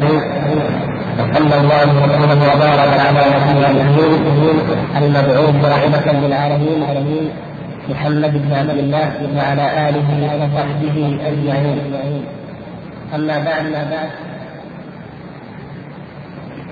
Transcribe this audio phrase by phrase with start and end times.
[0.00, 4.56] صلى الله وسلم وبارك على نبينا الامين
[4.96, 7.30] المبعوث رحمة للعالمين.
[7.90, 10.08] محمد بن عبد الله وعلى آله
[10.40, 12.24] وصحبه أجمعين.
[13.14, 14.10] أما بعد ما بعد.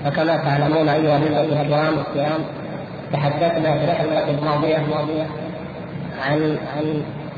[0.05, 2.41] فكما تعلمون أيها الإخوة الكرام
[3.13, 5.27] تحدثنا في الحلقة الماضيه الماضية
[6.25, 6.85] عن عن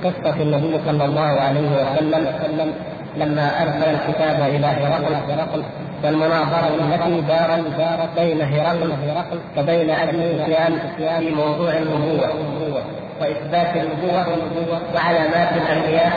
[0.04, 2.74] قصة النبي صلى الله عليه وسلم.
[3.18, 5.64] لما أرسل الكتاب إلى هرقل
[6.04, 8.94] والمناظرة التي دارت بين هرقل
[9.58, 12.30] وبين أبي سفيان في موضوع النبوة
[13.22, 14.28] وإثبات النبوة
[14.96, 16.12] وعلامات الأنبياء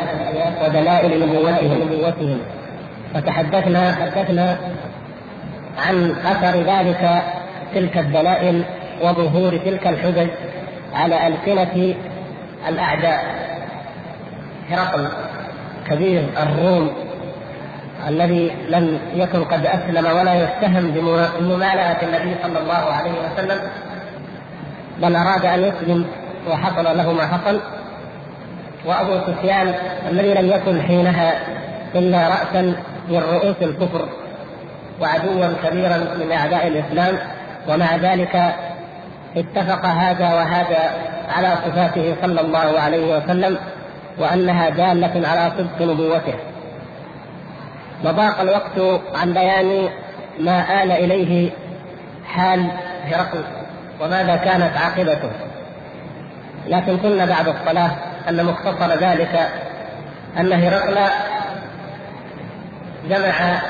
[0.64, 2.38] ودلائل نبوتهم.
[3.14, 4.56] فتحدثنا حدثنا
[5.86, 7.22] عن أثر ذلك
[7.74, 8.64] تلك الدلائل
[9.02, 10.28] وظهور تلك الحجج
[10.94, 11.94] على ألسنة
[12.68, 13.24] الأعداء.
[14.70, 15.08] هرقل.
[15.90, 16.90] كبير الروم
[18.08, 23.58] الذي لم يكن قد أسلم ولا يتهم بممالأة النبي صلى الله عليه وسلم
[25.02, 26.06] بل أراد أن يسلم
[26.50, 27.60] وحصل له ما حصل.
[28.86, 29.74] وأبو سفيان
[30.10, 31.34] الذي لم يكن حينها
[31.94, 32.62] إلا راسا
[33.08, 34.08] من رؤوس الكفر
[35.00, 37.18] وعدوا كبيرا من أعداء الإسلام.
[37.68, 38.54] ومع ذلك
[39.36, 40.90] اتفق هذا وهذا
[41.28, 43.58] على صفاته صلى الله عليه وسلم.
[44.18, 46.34] وأنها دالة على صدق نبوته.
[48.04, 49.88] وضاق الوقت عن بيان
[50.40, 51.50] ما آل إليه
[52.26, 52.70] حال
[53.04, 53.44] هرقل
[54.00, 55.30] وماذا كانت عاقبته.
[56.66, 57.90] لكن قلنا بعد الصلاة
[58.28, 59.48] أن مختصر ذلك
[60.38, 60.96] أن هرقل
[63.08, 63.60] جمع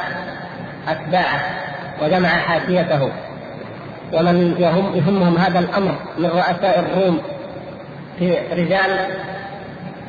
[0.88, 1.40] أتباعه
[2.02, 3.10] وجمع حاشيته.
[4.12, 7.20] ومن يهم يهمهم هذا الأمر من رؤساء الروم
[8.18, 8.90] في رجال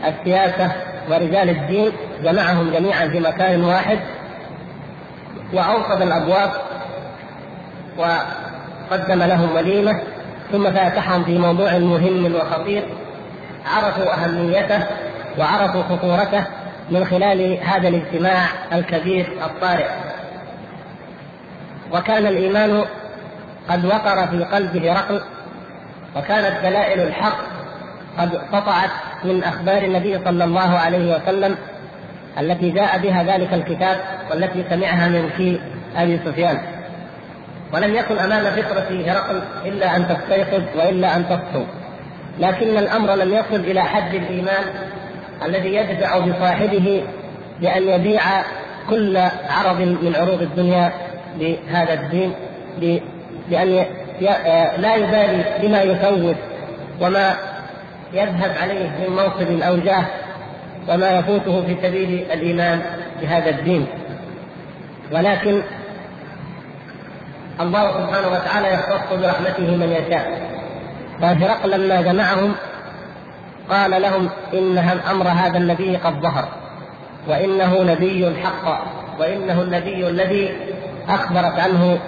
[0.04, 0.72] السياسة
[1.10, 1.92] ورجال الدين
[2.24, 4.00] جمعهم جميعا في مكان واحد
[5.54, 6.52] وأوقد الأبواب
[7.98, 10.02] وقدم لهم وليمة
[10.52, 12.84] ثم فاتحهم في موضوع مهم وخطير.
[13.66, 14.84] عرفوا أهميته
[15.38, 16.44] وعرفوا خطورته
[16.92, 19.88] من خلال هذا الاجتماع الكبير الطارئ.
[21.94, 22.86] وكان الإيمان
[23.70, 25.22] قد وقر في قلب هرقل
[26.16, 27.38] وكانت دلائل الحق
[28.20, 28.90] قد قطعت
[29.26, 31.56] من أخبار النبي صلى الله عليه وسلم
[32.40, 33.98] التي جاء بها ذلك الكتاب
[34.32, 35.60] والتي سمعها من في
[35.98, 36.58] أبي سفيان.
[37.74, 41.64] ولم يكن أمام فطرة هرقل إلا أن تستيقظ وإلا أن تصحو
[42.40, 44.64] لكن الأمر لم يصل إلى حد الإيمان
[45.46, 47.04] الذي يدفع بصاحبه
[47.62, 48.22] بأن يبيع
[48.90, 49.18] كل
[49.50, 50.92] عرض من عروض الدنيا
[51.40, 52.34] لهذا الدين
[53.50, 53.86] بان
[54.78, 56.36] لا يبالي بما يفوت
[57.02, 57.36] وما
[58.16, 60.06] يذهب عليه من موصل أو جاه
[60.90, 62.82] وما يفوته في سبيل الإيمان
[63.22, 63.88] بهذا الدين.
[65.12, 65.62] ولكن
[67.62, 70.56] الله سبحانه وتعالى يختص برحمته من يشاء.
[71.22, 72.56] فهرقل لما جمعهم
[73.70, 74.78] قال لهم إن
[75.12, 76.48] أمر هذا النبي قد ظهر
[77.28, 78.86] وإنه نبي حق
[79.20, 80.58] وإنه النبي الذي
[81.10, 82.00] أخبرت عنه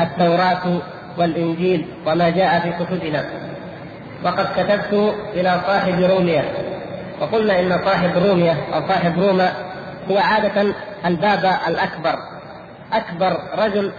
[0.00, 0.80] التوراة
[1.18, 3.24] والإنجيل وما جاء في كتبنا.
[4.24, 6.44] وقد كتبت إلى صاحب روميا.
[7.20, 9.52] وقلنا إن صاحب روميا أو صاحب روما
[10.10, 10.74] هو عادة
[11.06, 12.18] البابا الأكبر.
[12.92, 13.92] أكبر رجل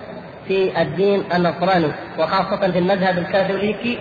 [0.47, 3.99] في الدين النصراني وخاصة في المذهب الكاثوليكي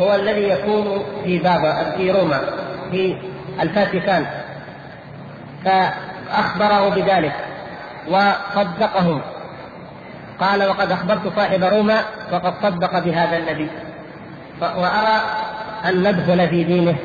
[0.00, 2.40] هو الذي يكون في بابا في روما
[2.90, 3.16] في
[3.60, 4.26] الفاتيكان.
[5.64, 7.34] فأخبره بذلك
[8.08, 9.20] وصدقه.
[10.40, 11.98] قال وقد أخبرت صاحب روما
[12.32, 13.70] وقد صدق بهذا النبي.
[14.60, 15.20] وأرى
[15.88, 16.96] أن ندخل في دينه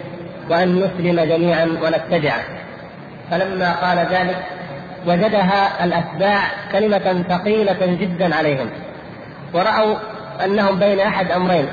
[0.50, 2.44] وأن نسلم جميعا ونتبعه.
[3.32, 4.38] فلما قال ذلك
[5.08, 6.40] وجدها الأتباع
[6.72, 8.70] كلمة ثقيلة جدا عليهم
[9.54, 9.96] ورأوا
[10.46, 11.66] أنهم بين أحد أمرين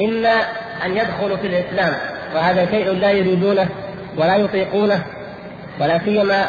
[0.00, 0.34] إما
[0.84, 1.92] أن يدخلوا في الإسلام
[2.34, 3.68] وهذا شيء لا يريدونه
[4.18, 5.02] ولا يطيقونه
[5.80, 6.46] ولا سيما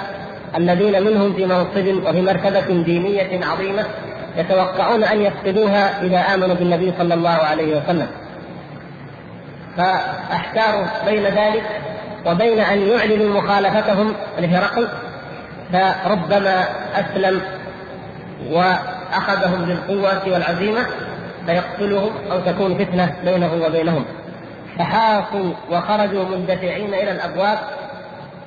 [0.57, 3.85] الذين منهم في منصب وفي مرتبة دينية عظيمة
[4.37, 8.07] يتوقعون أن يفقدوها إذا آمنوا بالنبي صلى الله عليه وسلم.
[9.77, 11.63] فأحتاروا بين ذلك
[12.25, 14.87] وبين أن يعلنوا مخالفتهم لهرقل.
[15.73, 16.65] فربما
[16.95, 17.41] أسلم
[18.49, 20.85] وأخذهم بالقوة والعزيمة
[21.45, 24.05] فيقتلهم أو تكون فتنة بينه وبينهم.
[24.79, 27.59] فحاصوا وخرجوا مندفعين إلى الأبواب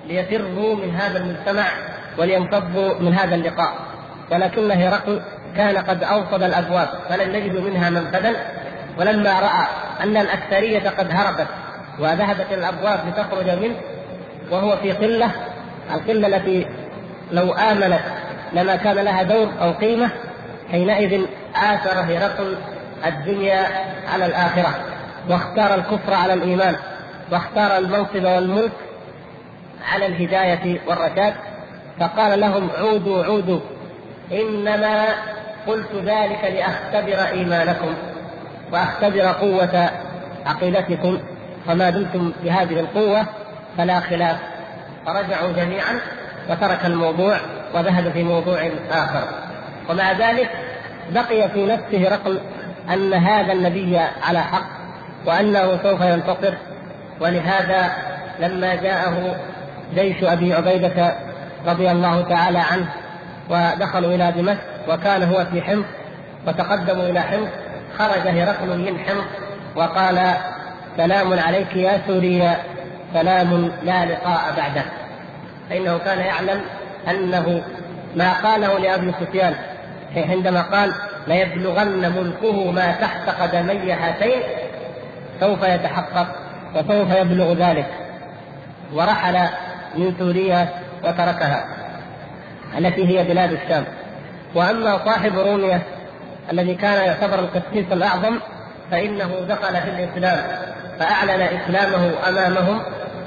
[0.07, 1.65] ليفروا من هذا المجتمع
[2.19, 3.73] ولينفضوا من هذا اللقاء.
[4.33, 5.23] ولكن هرقل
[5.57, 6.89] كان قد أوصد الأبواب.
[7.09, 8.37] فلم يجدوا منها منفذا.
[9.01, 9.67] ولما رأى
[10.01, 11.47] أن الأكثرية قد هربت
[11.99, 13.77] وذهبت الأبواب لتخرج منه
[14.51, 15.31] وهو في قلة
[15.95, 16.67] القلة التي
[17.33, 18.01] لو آمنت
[18.53, 20.11] لما كان لها دور أو قيمة
[20.71, 21.27] حينئذ
[21.57, 22.57] آثر هرقل
[23.07, 23.67] الدنيا
[24.13, 24.75] على الآخرة
[25.29, 26.77] واختار الكفر على الإيمان
[27.33, 28.73] واختار المنصب والملك
[29.93, 31.35] على الهداية والرشاد
[32.01, 33.61] فقال لهم عودوا عودوا
[34.33, 35.05] إنما
[35.67, 37.95] قلت ذلك لأختبر إيمانكم.
[38.73, 39.91] وأختبر قوة
[40.47, 41.19] عقيدتكم
[41.67, 43.27] فما دمتم بهذه القوة
[43.79, 44.37] فلا خلاف.
[45.07, 46.01] فرجعوا جميعا
[46.51, 47.37] وترك الموضوع
[47.75, 49.25] وذهب في موضوع آخر.
[49.91, 50.51] ومع ذلك
[51.11, 52.39] بقي في نفسه رقم
[52.93, 54.67] أن هذا النبي على حق
[55.27, 56.55] وأنه سوف ينتصر.
[57.21, 57.93] ولهذا
[58.41, 59.37] لما جاءه
[59.95, 61.15] جيش أبي عبيدة
[61.67, 62.87] رضي الله تعالى عنه
[63.51, 65.85] ودخلوا إلى دمشق وكان هو في حمص
[66.47, 67.49] وتقدموا إلى حمص
[67.99, 69.25] خرج هرقل من حمص
[69.77, 70.35] وقال
[70.97, 72.57] سلام عليك يا سوريا
[73.15, 74.83] سلام لا لقاء بعده.
[75.71, 76.61] فإنه كان يعلم
[77.11, 77.63] أنه
[78.17, 79.55] ما قاله لأبي سفيان
[80.17, 80.95] عندما قال
[81.27, 84.43] ليبلغن ملكه ما تحت قدمي هاتين
[85.41, 86.27] سوف يتحقق
[86.75, 87.87] وسوف يبلغ ذلك.
[88.93, 89.39] ورحل
[89.97, 90.69] من سوريا
[91.05, 91.65] وتركها
[92.79, 93.85] التي هي بلاد الشام.
[94.55, 95.81] وأما صاحب روميا
[96.53, 98.39] الذي كان يعتبر القسيس الأعظم
[98.91, 100.39] فإنه دخل في الإسلام
[100.99, 102.83] فأعلن إسلامه أمامهم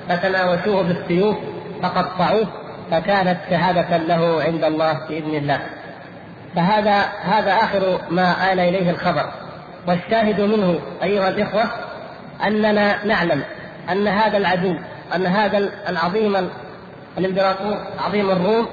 [0.09, 1.37] فتناوشوه بالسيوف
[1.83, 2.47] فقطعوه
[2.91, 5.59] فكانت شهادة له عند الله بإذن الله.
[6.55, 9.25] فهذا هذا آخر ما آل إليه الخبر.
[9.87, 11.63] والشاهد منه أيها الإخوة
[12.47, 13.43] أننا نعلم
[13.91, 14.75] أن هذا العدو
[15.15, 16.49] أن هذا العظيم
[17.17, 18.67] الإمبراطور عظيم الروم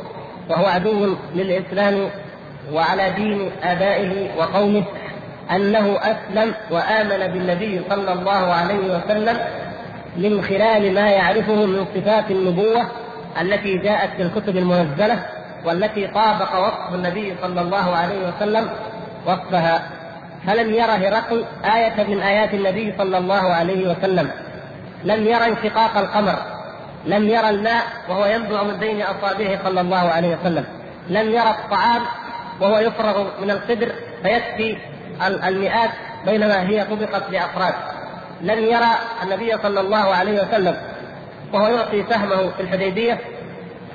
[0.49, 2.11] وهو عدو للإسلام
[2.73, 4.85] وعلى دين آبائه وقومه
[5.51, 9.39] أنه أسلم وآمن بالنبي صلى الله عليه وسلم
[10.17, 12.87] من خلال ما يعرفه من صفات النبوة
[13.41, 15.27] التي جاءت في الكتب المنزلة
[15.65, 18.69] والتي طابق وصف النبي صلى الله عليه وسلم
[19.27, 19.91] وصفها.
[20.47, 24.31] فلم ير هرقل آية من آيات النبي صلى الله عليه وسلم.
[25.05, 26.37] لم ير انشقاق القمر.
[27.06, 30.65] لم يرى الماء وهو ينبع من بين أصابعه صلى الله عليه وسلم.
[31.09, 32.03] لم يرى الطعام
[32.61, 33.93] وهو يفرغ من القدر
[34.23, 34.77] فيكفي
[35.27, 35.91] المئات
[36.27, 37.75] بينما هي طبقت لأفراد.
[38.41, 38.91] لم يرى
[39.23, 40.77] النبي صلى الله عليه وسلم
[41.53, 43.19] وهو يعطي سهمه في الحديبية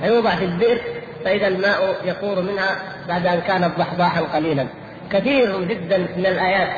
[0.02, 0.82] فيوضع في البئر
[1.26, 2.76] فإذا الماء يفور منها
[3.08, 4.68] بعد أن كانت ضحضاحا قليلا.
[5.12, 6.70] كثير جدا من الآيات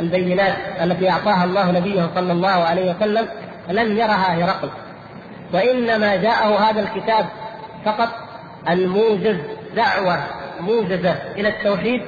[0.00, 3.28] البينات التي أعطاها الله نبيه صلى الله عليه وسلم
[3.68, 4.70] لم يرها هرقل.
[5.54, 7.26] وإنما جاءه هذا الكتاب
[7.84, 8.08] فقط
[8.68, 9.36] الموجز
[9.76, 10.18] دعوة
[10.60, 12.02] موجزة إلى التوحيد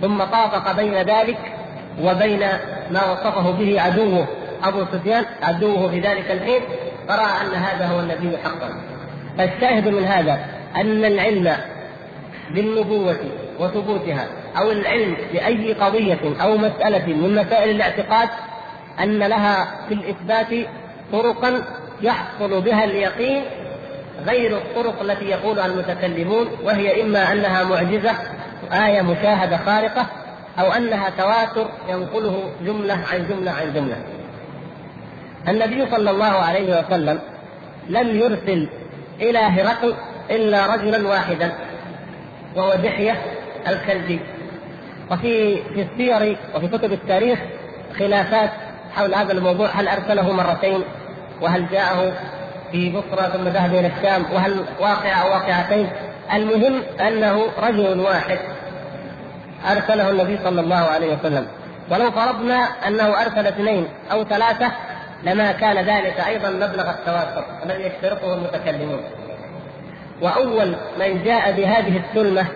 [0.00, 1.38] ثم طابق بين ذلك
[2.02, 2.40] وبين
[2.90, 4.26] ما وصفه به عدوه
[4.64, 6.60] أبو سفيان عدوه في ذلك الحين
[7.08, 8.70] فرأى أن هذا هو النبي حقا.
[9.38, 10.38] فالشاهد من هذا
[10.76, 11.56] أن العلم
[12.50, 13.16] بالنبوة
[13.60, 14.26] وثبوتها
[14.58, 18.28] أو العلم بأي قضية أو مسألة من مسائل الاعتقاد
[19.00, 20.68] أن لها في الإثبات
[21.12, 21.62] طرقا
[22.02, 23.44] يحصل بها اليقين
[24.26, 28.12] غير الطرق التي يقولها المتكلمون وهي إما أنها معجزة
[28.72, 30.06] آية مشاهدة خارقة
[30.58, 33.96] أو أنها تواتر ينقله جملة عن جملة عن جملة.
[35.48, 37.18] النبي صلى الله عليه وسلم
[37.88, 38.68] لم يرسل
[39.20, 39.94] إلى هرقل
[40.30, 41.52] إلا رجلا واحدا
[42.56, 43.22] وهو دحية
[43.68, 44.20] الكلبي
[45.10, 47.38] وفي في السير وفي كتب التاريخ
[47.98, 48.50] خلافات
[48.94, 50.82] حول هذا الموضوع هل أرسله مرتين
[51.40, 52.12] وهل جاءه
[52.72, 55.90] في بصرى ثم ذهب إلى الشام وهل واقع أو واقعتين؟
[56.34, 58.38] المهم أنه رجل واحد
[59.70, 61.46] أرسله النبي صلى الله عليه وسلم.
[61.90, 62.56] ولو فرضنا
[62.88, 64.72] أنه أرسل اثنين أو ثلاثة
[65.22, 69.00] لما كان ذلك أيضا مبلغ التواتر الذي يشترطه المتكلمون.
[70.22, 72.46] وأول من جاء بهذه السلمة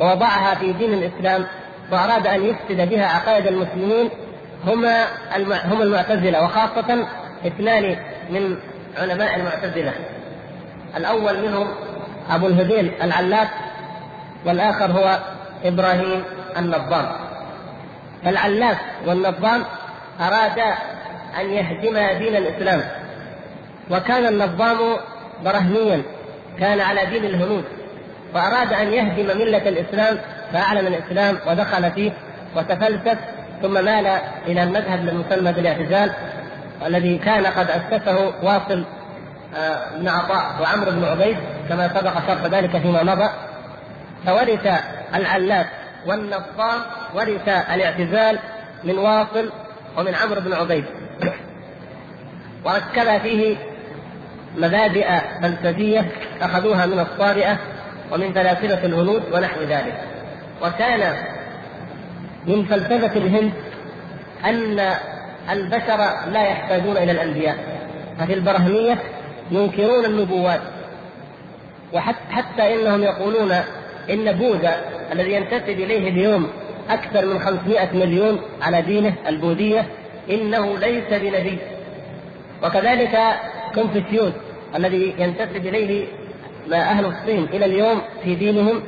[0.00, 1.46] ووضعها في دين الإسلام
[1.92, 4.10] وأراد أن يفسد بها عقائد المسلمين
[4.66, 5.04] هما
[5.64, 7.06] هم المعتزلة وخاصة
[7.46, 7.96] اثنان
[8.30, 8.56] من
[8.96, 9.92] علماء المعتزلة.
[10.96, 11.68] الأول منهم
[12.30, 13.48] أبو الهذيل العلاف
[14.46, 15.18] والآخر هو
[15.64, 16.24] إبراهيم
[16.56, 17.06] النظام.
[18.24, 19.64] فالعلاف والنظام
[20.20, 20.74] أرادا
[21.40, 22.82] أن يهدما دين الإسلام
[23.90, 24.78] وكان النظام
[25.44, 26.02] برهميا
[26.58, 27.64] كان على دين الهنود
[28.34, 30.18] وأراد أن يهدم ملة الإسلام
[30.52, 32.12] فأعلن الإسلام ودخل فيه
[32.56, 33.18] وتفلسف
[33.62, 34.06] ثم مال
[34.46, 36.12] إلى المذهب المسمى بالإعتزال
[36.86, 38.84] الذي كان قد أسسه واصل
[39.56, 41.36] آه، بن عطاء وعمرو بن عبيد
[41.68, 43.30] كما سبق شرح ذلك فيما مضى.
[44.26, 44.82] فورث
[45.14, 45.66] العلاف
[46.06, 46.80] والنصام
[47.14, 48.38] ورث الاعتزال
[48.84, 49.52] من واصل
[49.98, 50.84] ومن عمرو بن عبيد.
[52.64, 53.56] وركب فيه
[54.56, 55.08] مبادئ
[55.42, 56.06] فلسفية
[56.42, 57.58] أخذوها من الصارئة
[58.12, 60.00] ومن فلاسفة الهنود ونحو ذلك.
[60.62, 61.14] وكان
[62.46, 63.52] من فلسفة الهند
[64.44, 64.94] أن
[65.50, 67.56] البشر لا يحتاجون إلى الأنبياء.
[68.18, 68.98] ففي البرهمية
[69.50, 70.60] ينكرون النبوات.
[71.92, 73.52] وحتى إنهم يقولون
[74.10, 74.76] إن بوذا
[75.12, 76.50] الذي ينتسب إليه اليوم
[76.90, 79.86] أكثر من 500 مليون على دينه البوذية
[80.30, 81.58] إنه ليس بنبي.
[82.62, 83.18] وكذلك
[83.74, 84.32] كونفوشيوس
[84.76, 86.06] الذي ينتسب إليه
[86.72, 88.82] أهل الصين إلى اليوم في دينهم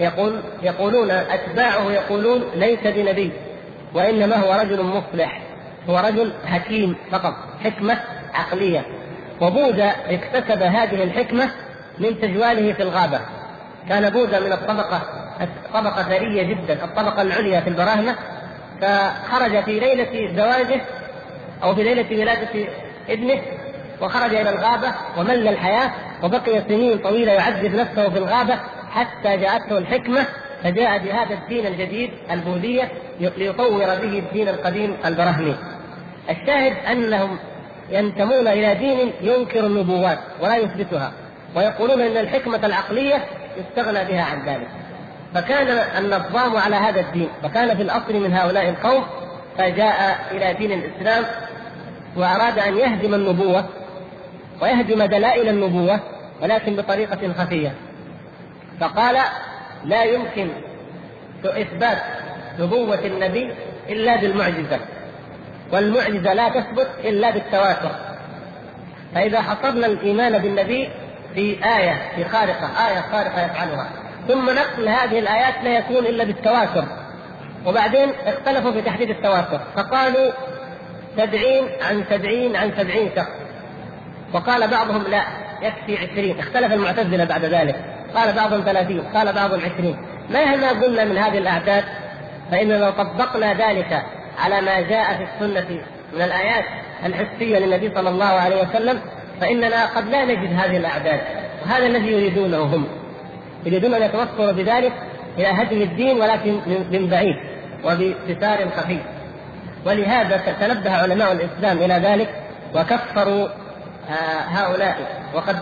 [0.00, 3.30] يقول يقولون أتباعه يقولون ليس بنبي
[3.94, 5.40] وإنما هو رجل مصلح.
[5.90, 8.00] هو رجل حكيم فقط حكمة
[8.34, 8.84] عقلية.
[9.40, 11.50] وبوذا اكتسب هذه الحكمة
[11.98, 13.20] من تجواله في الغابة.
[13.88, 15.02] كان بوذا من الطبقة
[15.74, 18.16] طبقة ثرية جدا الطبقة العليا في البراهنة.
[18.80, 20.80] فخرج في ليلة زواجه
[21.62, 22.68] أو في ليلة ولادة
[23.08, 23.42] ابنه
[24.00, 25.90] وخرج إلى الغابة ومل الحياة
[26.22, 28.58] وبقي سنين طويلة يعذب نفسه في الغابة
[28.90, 30.26] حتى جاءته الحكمة
[30.62, 32.88] فجاء بهذا الدين الجديد البوذية
[33.20, 35.56] ليطور به الدين القديم البرهمي.
[36.30, 37.38] الشاهد أنهم
[37.90, 41.12] ينتمون إلى دين ينكر النبوات ولا يثبتها
[41.56, 43.24] ويقولون أن الحكمة العقلية
[43.56, 44.68] يستغنى بها عن ذلك.
[45.34, 45.68] فكان
[46.04, 49.04] النظام على هذا الدين وكان في الأصل من هؤلاء القوم
[49.58, 51.24] فجاء إلى دين الإسلام
[52.16, 53.64] وأراد أن يهدم النبوة
[54.62, 56.00] ويهدم دلائل النبوة
[56.42, 57.74] ولكن بطريقة خفية
[58.80, 59.16] فقال
[59.84, 60.48] لا يمكن
[61.44, 61.98] إثبات
[62.58, 63.50] نبوة النبي
[63.88, 64.80] إلا بالمعجزة
[65.72, 67.90] والمعجزة لا تثبت إلا بالتواتر.
[69.14, 70.88] فإذا حصرنا الإيمان بالنبي
[71.34, 73.88] في آية في خارقة آية خارقة يفعلها.
[74.28, 76.84] ثم نقل هذه الآيات لا يكون إلا بالتواتر.
[77.66, 79.60] وبعدين اختلفوا في تحديد التواتر.
[79.76, 80.32] فقالوا
[81.16, 83.30] سبعين عن سبعين عن سبعين شخص.
[84.32, 85.24] وقال بعضهم لا
[85.62, 86.38] يكفي عشرين.
[86.38, 87.76] اختلف المعتزلة بعد ذلك.
[88.14, 89.96] قال بعضهم ثلاثين قال بعضهم عشرين.
[90.30, 91.84] مهما قلنا من هذه الأعداد؟
[92.50, 94.02] فإننا لو طبقنا ذلك
[94.38, 95.80] على ما جاء في السنة
[96.14, 96.64] من الآيات
[97.04, 99.00] الحسية للنبي صلى الله عليه وسلم
[99.40, 101.20] فإننا قد لا نجد هذه الأعداد
[101.62, 102.86] وهذا الذي يريدونه هم.
[103.66, 104.92] يريدون أن يتوصلوا بذلك
[105.38, 107.36] إلى هدم الدين ولكن من بعيد
[107.84, 108.98] وبستار خفي.
[109.86, 112.28] ولهذا تنبه علماء الإسلام إلى ذلك
[112.74, 113.48] وكفروا
[114.08, 114.96] آه، هؤلاء.
[115.34, 115.56] وقد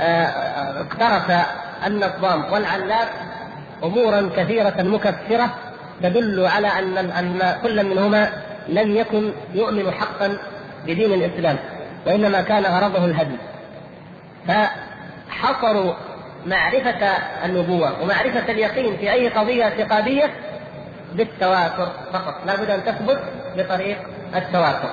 [0.00, 1.46] آه، اقترف
[1.86, 3.08] النظام والعلاف
[3.84, 5.54] امورا كثيرة مكفرة
[6.02, 8.32] تدل على أن أن كل منهما
[8.68, 10.38] لم يكن يؤمن حقا
[10.86, 11.56] بدين الإسلام
[12.06, 13.36] وإنما كان غرضه الهدم.
[14.48, 15.94] فحصروا
[16.46, 17.06] معرفة
[17.44, 20.30] النبوة ومعرفة اليقين في أي قضية اعتقادية
[21.14, 22.34] بالتواتر فقط.
[22.46, 23.18] لا بد أن تثبت
[23.56, 23.98] بطريق
[24.36, 24.90] التواتر.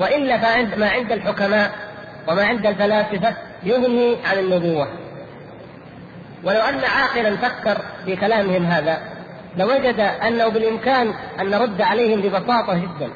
[0.00, 1.70] وإلا فعند ما عند الحكماء
[2.28, 4.88] وما عند الفلاسفة يغني عن النبوة.
[6.44, 9.13] ولو أن عاقلا فكر في كلامهم هذا
[9.56, 13.10] لوجد أنه بالإمكان أن نرد عليهم ببساطة جدا.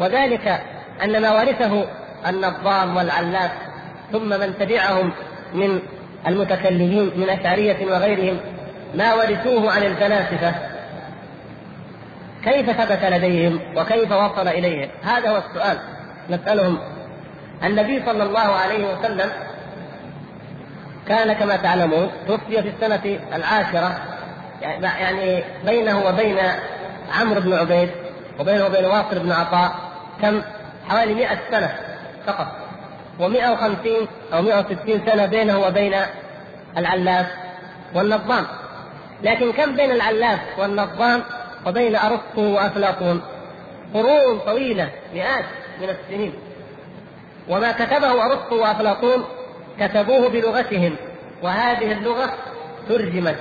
[0.00, 0.62] وذلك
[1.04, 1.84] أن ما ورثه
[2.28, 3.50] النظام والعلاف
[4.12, 5.12] ثم من تبعهم
[5.54, 5.80] من
[6.26, 8.40] المتكلمين من أشعرية وغيرهم
[8.94, 10.54] ما ورثوه عن الفلاسفة.
[12.44, 15.78] كيف ثبت لديهم وكيف وصل إليهم؟ هذا هو السؤال.
[16.30, 16.78] نسألهم.
[17.64, 19.30] النبي صلى الله عليه وسلم
[21.08, 24.11] كان كما تعلمون توفي في السنة العاشرة
[24.62, 26.38] يعني بينه وبين
[27.20, 27.90] عمرو بن عبيد
[28.40, 29.72] وبينه وبين واصل بن عطاء
[30.22, 30.42] كم؟
[30.88, 31.74] حوالي 100 سنة
[32.26, 32.46] فقط.
[33.18, 35.94] و150 أو 160 سنة بينه وبين
[36.76, 37.26] العلاف
[37.94, 38.46] والنظام.
[39.22, 41.22] لكن كم بين العلاف والنظام؟
[41.66, 43.22] وبين أرسطو وأفلاطون.
[43.94, 45.44] قرون طويلة مئات
[45.80, 46.32] من السنين.
[47.48, 49.24] وما كتبه أرسطو وأفلاطون
[49.80, 50.96] كتبوه بلغتهم
[51.42, 52.32] وهذه اللغة
[52.88, 53.36] ترجمت.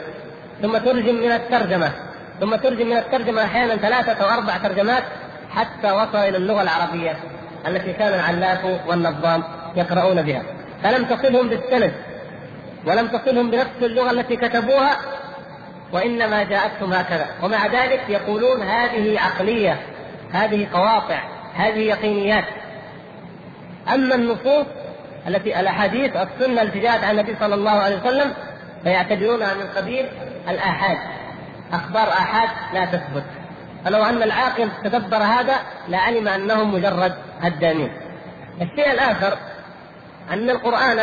[0.61, 1.91] ثم ترجم من الترجمة.
[2.39, 5.03] ثم ترجم من الترجمة أحيانا ثلاثة أو أربع ترجمات
[5.49, 7.17] حتى وصل إلى اللغة العربية
[7.67, 9.43] التي كان العلاف والنظام
[9.75, 10.43] يقرؤون بها.
[10.83, 11.93] فلم تصلهم بالسند
[12.85, 14.97] ولم تصلهم بنفس اللغة التي كتبوها
[15.93, 17.25] وإنما جاءتهم هكذا.
[17.43, 19.79] ومع ذلك يقولون هذه عقلية
[20.31, 21.19] هذه قواطع
[21.55, 22.45] هذه يقينيات.
[23.93, 24.65] أما النصوص
[25.27, 28.33] التي الأحاديث السنة التي جاءت عن النبي صلى الله عليه وسلم
[28.83, 30.05] فيعتبرونها من قبيل
[30.49, 30.97] الآحاد.
[31.73, 33.23] أخبار آحاد لا تثبت.
[33.85, 35.55] فلو أن العاقل تدبر هذا
[35.87, 37.91] لعلم أنهم مجرد هدامين.
[38.61, 39.37] الشيء الآخر
[40.31, 40.99] أن القرآن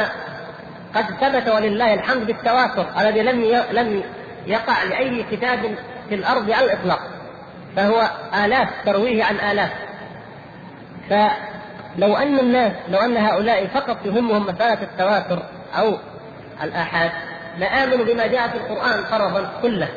[0.94, 4.02] قد ثبت ولله الحمد بالتواتر الذي لم لم
[4.46, 5.74] يقع لأي كتاب
[6.08, 7.00] في الأرض على الإطلاق.
[7.76, 8.10] فهو
[8.44, 9.70] آلاف ترويه عن آلاف.
[11.10, 15.42] فلو أن الناس لو أن هؤلاء فقط يهمهم مسألة التواتر
[15.78, 15.98] أو
[16.62, 17.10] الآحاد
[17.58, 19.88] نآمن بما جاء في القرآن فرضا كله.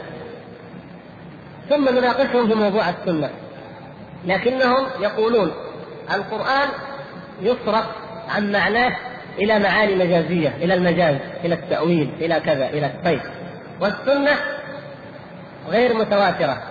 [1.70, 3.30] ثم نناقشهم في موضوع السنة.
[4.26, 5.52] لكنهم يقولون
[6.14, 6.70] القرآن
[7.42, 7.86] يصرف
[8.30, 8.98] عن معناه
[9.40, 13.22] إلى معاني مجازية إلى المجاز إلى التأويل إلى كذا إلى الطيب
[13.80, 14.32] والسنة
[15.70, 16.64] غير متواترة.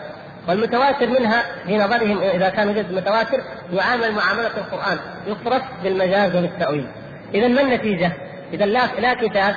[0.49, 3.41] والمتواتر منها في نظرهم إذا كان جزء متواتر
[3.73, 4.99] يعامل معاملة القرآن.
[5.27, 6.87] يصرف بالمجاز وبالتأويل
[7.35, 8.13] إذا ما النتيجة؟
[8.53, 9.55] إذا لا لا كتاب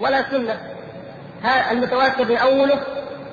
[0.00, 0.56] ولا سنة.
[1.70, 2.80] المتواتر نأوله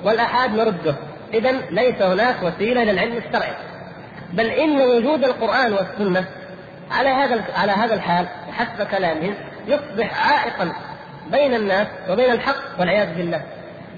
[0.04, 0.94] والآحاد نرده.
[1.34, 3.54] إذا ليس هناك وسيلة للعلم الشرعي.
[4.32, 6.24] بل إن وجود القرآن والسنة
[6.90, 9.34] على هذا على هذا الحال حسب كلامهم
[9.66, 10.72] يصبح عائقا
[11.30, 13.42] بين الناس وبين الحق والعياذ بالله.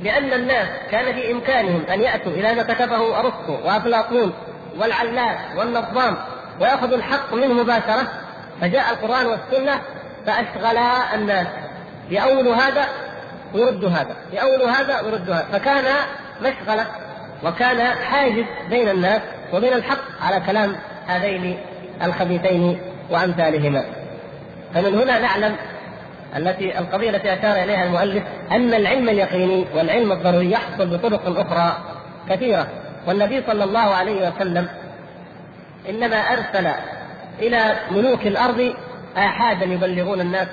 [0.03, 4.33] لأن الناس كان في إمكانهم أن يأتوا إلى ما كتبه أرسطو وأفلاطون
[4.79, 6.17] والعلاج والنظام
[6.61, 8.09] ويأخذوا الحق منه مباشرة
[8.61, 9.81] فجاء القرآن والسنة
[10.27, 11.47] فأشغلا الناس.
[12.11, 12.87] يأولوا هذا
[13.55, 14.17] ويردوا هذا.
[14.33, 15.47] يأولوا هذا ويردوا هذا.
[15.53, 15.85] فكان
[16.41, 16.87] مشغلة
[17.45, 19.21] وكان حاجز بين الناس
[19.53, 21.59] وبين الحق على كلام هذين
[22.03, 23.85] الخبيثين وأمثالهما.
[24.75, 25.57] فمن هنا نعلم
[26.37, 28.23] التي القضية التي أشار إليها المؤلف
[28.53, 31.77] أن العلم اليقيني والعلم الضروري يحصل بطرق أخرى
[32.31, 32.67] كثيرة.
[33.07, 34.69] والنبي صلى الله عليه وسلم
[35.89, 36.71] إنما أرسل
[37.39, 38.75] إلى ملوك الأرض
[39.17, 40.49] آحادا يبلغون الناس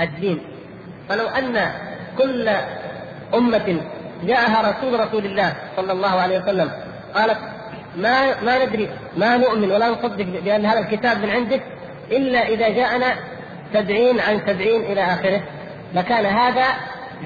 [0.00, 0.55] الدين.
[1.08, 1.72] فلو أن
[2.18, 2.48] كل
[3.34, 3.80] أمة
[4.24, 6.70] جاءها رسول رسول الله صلى الله عليه وسلم
[7.14, 7.38] قالت
[7.96, 11.62] ما ما ندري ما نؤمن ولا نصدق بأن هذا الكتاب من عندك
[12.10, 13.14] إلا إذا جاءنا
[13.72, 15.42] سبعين عن سبعين إلى آخره.
[15.94, 16.66] لكان هذا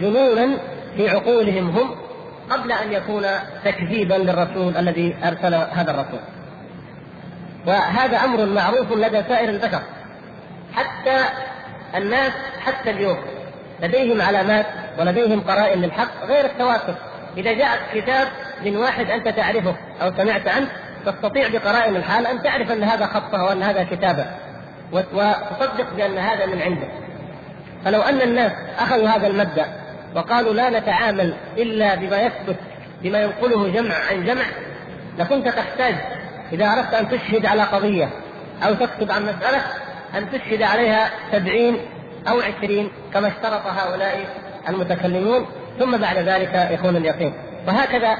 [0.01, 0.57] جنونا
[0.97, 1.95] في عقولهم هم
[2.51, 3.23] قبل أن يكون
[3.65, 6.21] تكذيبا للرسول الذي أرسل هذا الرسول.
[7.67, 9.83] وهذا أمر معروف لدى سائر البشر.
[10.75, 11.25] حتى
[11.97, 13.17] الناس حتى اليوم.
[13.83, 14.67] لديهم علامات
[14.99, 16.95] ولديهم قرائن للحق غير التواتر.
[17.37, 18.29] إذا جاءك كتاب
[18.65, 20.69] من واحد أنت تعرفه أو سمعت عنه
[21.07, 24.27] تستطيع بقرائن الحال أن تعرف أن هذا خطه وأن هذا كتابة.
[24.93, 26.89] وتصدق بأن هذا من عنده.
[27.85, 29.67] فلو أن الناس أخذوا هذا المبدأ
[30.15, 32.57] وقالوا لا نتعامل إلا بما يثبت
[33.03, 34.45] بما ينقله جمع عن جمع
[35.19, 35.95] لكنت تحتاج
[36.53, 38.09] إذا أردت أن تشهد على قضية
[38.63, 39.63] أو تكتب عن مسألة
[40.15, 41.77] أن تشهد عليها سبعين
[42.29, 44.27] أو عشرين كما اشترط هؤلاء
[44.69, 45.47] المتكلمون
[45.79, 47.33] ثم بعد ذلك يكون اليقين.
[47.69, 48.17] وهكذا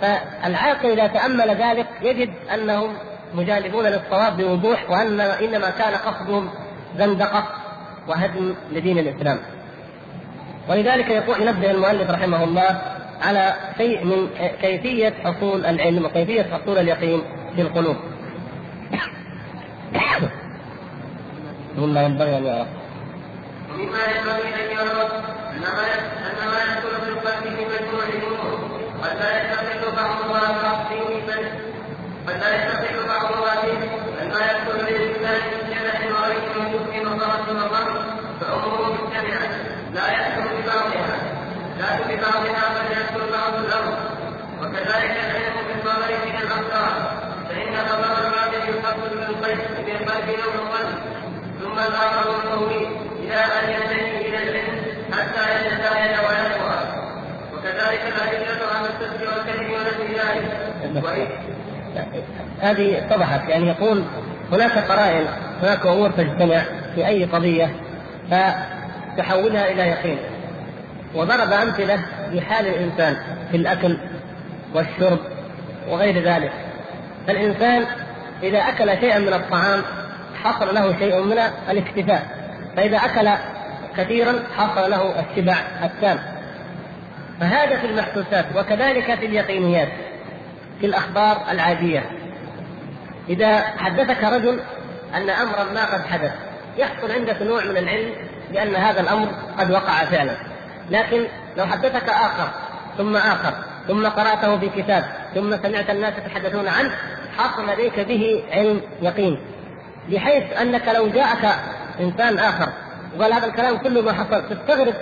[0.00, 2.94] فالعاقل إذا تأمل ذلك يجد أنهم
[3.34, 6.50] مجالبون للصواب بوضوح وأن إنما كان قصدهم
[6.98, 7.44] زندقة
[8.08, 9.38] وهدم لدين الإسلام.
[10.68, 12.82] ولذلك يقول ينبه المؤلف رحمه الله
[13.22, 14.28] على شيء من
[14.60, 17.22] كيفية حصول العلم وكيفية حصول اليقين
[17.56, 17.96] في القلوب.
[21.78, 22.77] مما ينبغي أن يعرف.
[23.78, 25.12] ومما ينبغي أن يعرف
[26.28, 28.58] أن ما يدخل في القلب في مجموع الأمور.
[29.02, 30.84] قد لا يستقل بعضها ببعض
[32.28, 33.78] قد لا يستقل بعضها فيه
[34.18, 38.04] بل ما يدخل للإنسان من جنح وغير من كفر وصرف وظن
[38.40, 39.48] فأمره مجتمعة
[39.94, 41.18] لا يدخل ببعضها
[41.78, 43.98] لا ببعضها بل يدخل بعض الأمر.
[44.60, 47.12] وكذلك العلم بالنظر من الأفكار
[47.48, 50.98] فإن خبر الباطل يحصل بالقلب بالقلب لو القلب
[51.62, 52.97] ثم الآخر القوي
[53.38, 54.62] أن ينتهي إلى
[55.12, 55.40] حتى
[57.54, 59.70] وكذلك الأدلة على الصدق والكذب
[60.94, 61.38] ذلك
[62.60, 64.04] هذه اتضحت يعني يقول
[64.52, 65.26] هناك قرائن
[65.62, 66.62] هناك أمور تجتمع
[66.94, 67.70] في أي قضية
[68.30, 70.18] فتحولها إلى يقين.
[71.14, 71.98] وضرب أمثلة
[72.32, 73.16] لحال الإنسان
[73.50, 73.98] في الأكل
[74.74, 75.18] والشرب
[75.88, 76.52] وغير ذلك.
[77.26, 77.84] فالإنسان
[78.42, 79.82] إذا أكل شيئا من الطعام
[80.42, 81.38] حصل له شيء من
[81.70, 82.37] الاكتفاء.
[82.78, 83.30] فإذا أكل
[83.96, 86.18] كثيرا حصل له الشبع التام.
[87.40, 89.88] فهذا في المحسوسات وكذلك في اليقينيات
[90.80, 92.10] في الأخبار العادية.
[93.28, 94.60] إذا حدثك رجل
[95.14, 96.32] أن امرا ما قد حدث
[96.76, 98.10] يحصل عندك نوع من العلم
[98.52, 100.36] بأن هذا الأمر قد وقع فعلا.
[100.90, 102.48] لكن لو حدثك آخر
[102.98, 103.54] ثم آخر
[103.88, 106.90] ثم قرأته في كتاب ثم سمعت الناس يتحدثون عنه
[107.38, 109.40] حصل لديك به علم يقين.
[110.10, 111.54] بحيث أنك لو جاءك
[112.00, 112.68] إنسان آخر.
[113.18, 114.48] وقال هذا الكلام كله ما حصل.
[114.48, 114.94] تستغرب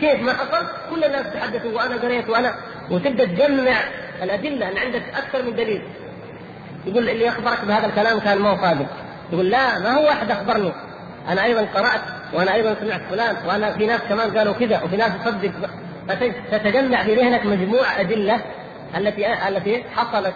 [0.00, 2.54] كيف ما حصل؟ كل الناس تحدثوا وأنا قريت وأنا
[2.90, 3.76] وتبدأ تجمع
[4.22, 5.82] الأدلة ان عندك أكثر من دليل.
[6.86, 8.86] يقول اللي أخبرك بهذا الكلام كان ما هو صادق.
[9.32, 10.72] يقول لا ما هو واحد أخبرني.
[11.28, 12.00] أنا أيضا قرأت
[12.32, 15.70] وأنا أيضا سمعت فلان وأنا في ناس كمان قالوا كذا وفي ناس تصدق.
[16.50, 18.40] فتتجمع في ذهنك مجموعة أدلة
[18.96, 20.34] التي التي حصلت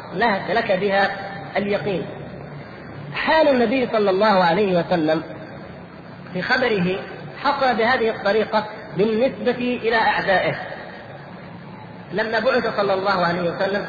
[0.49, 1.11] لك بها
[1.57, 2.07] اليقين.
[3.15, 5.23] حال النبي صلى الله عليه وسلم
[6.35, 6.99] في خبره
[7.45, 8.67] حصل بهذه الطريقة
[8.97, 10.55] بالنسبة إلى أعدائه.
[12.13, 13.87] لما بعث صلى الله عليه وسلم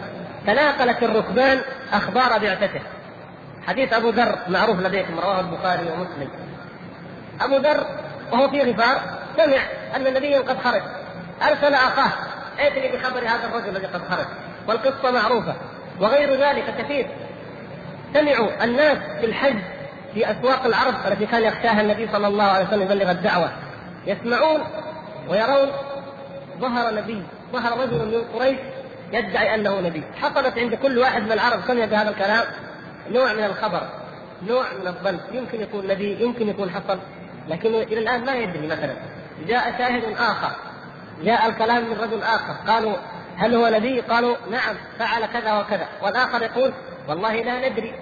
[0.48, 1.62] تناقلت الركبان
[1.94, 2.82] أخبار بعثته.
[3.68, 6.30] حديث أبو ذر معروف لديكم رواه البخاري ومسلم.
[7.42, 7.86] أبو ذر
[8.32, 9.02] وهو في غفار
[9.38, 9.60] سمع
[9.96, 10.82] أن نبيا قد خرج.
[11.42, 12.12] أرسل أخاه
[12.60, 14.26] ائتني بخبر هذا الرجل الذي قد خرج.
[14.68, 15.56] والقصة معروفة
[16.00, 17.08] وغير ذلك كثير.
[18.14, 19.60] سمعوا الناس في الحج
[20.16, 23.52] في أسواق العرب التي كان يخشاها النبي صلى الله عليه وسلم يبلغ الدعوة.
[24.08, 24.64] يسمعون
[25.30, 25.72] ويرون
[26.60, 27.24] ظهر نبي
[27.54, 28.58] ظهر رجل من قريش
[29.14, 30.04] يدعي أنه نبي.
[30.22, 32.46] حصلت عند كل واحد من العرب سمع بهذا الكلام
[33.12, 33.82] نوع من الخبر
[34.48, 35.20] نوع من الظن.
[35.32, 37.00] يمكن يكون نبي يمكن يكون حصل
[37.48, 38.94] لكنه إلى الآن ما يدري مثلا.
[39.48, 40.52] جاء شاهد آخر.
[41.24, 42.54] جاء الكلام من رجل آخر.
[42.68, 42.96] قالوا
[43.38, 45.88] هل هو نبي؟ قالوا نعم فعل كذا وكذا.
[46.02, 46.74] والآخر يقول
[47.08, 47.94] والله لا ندري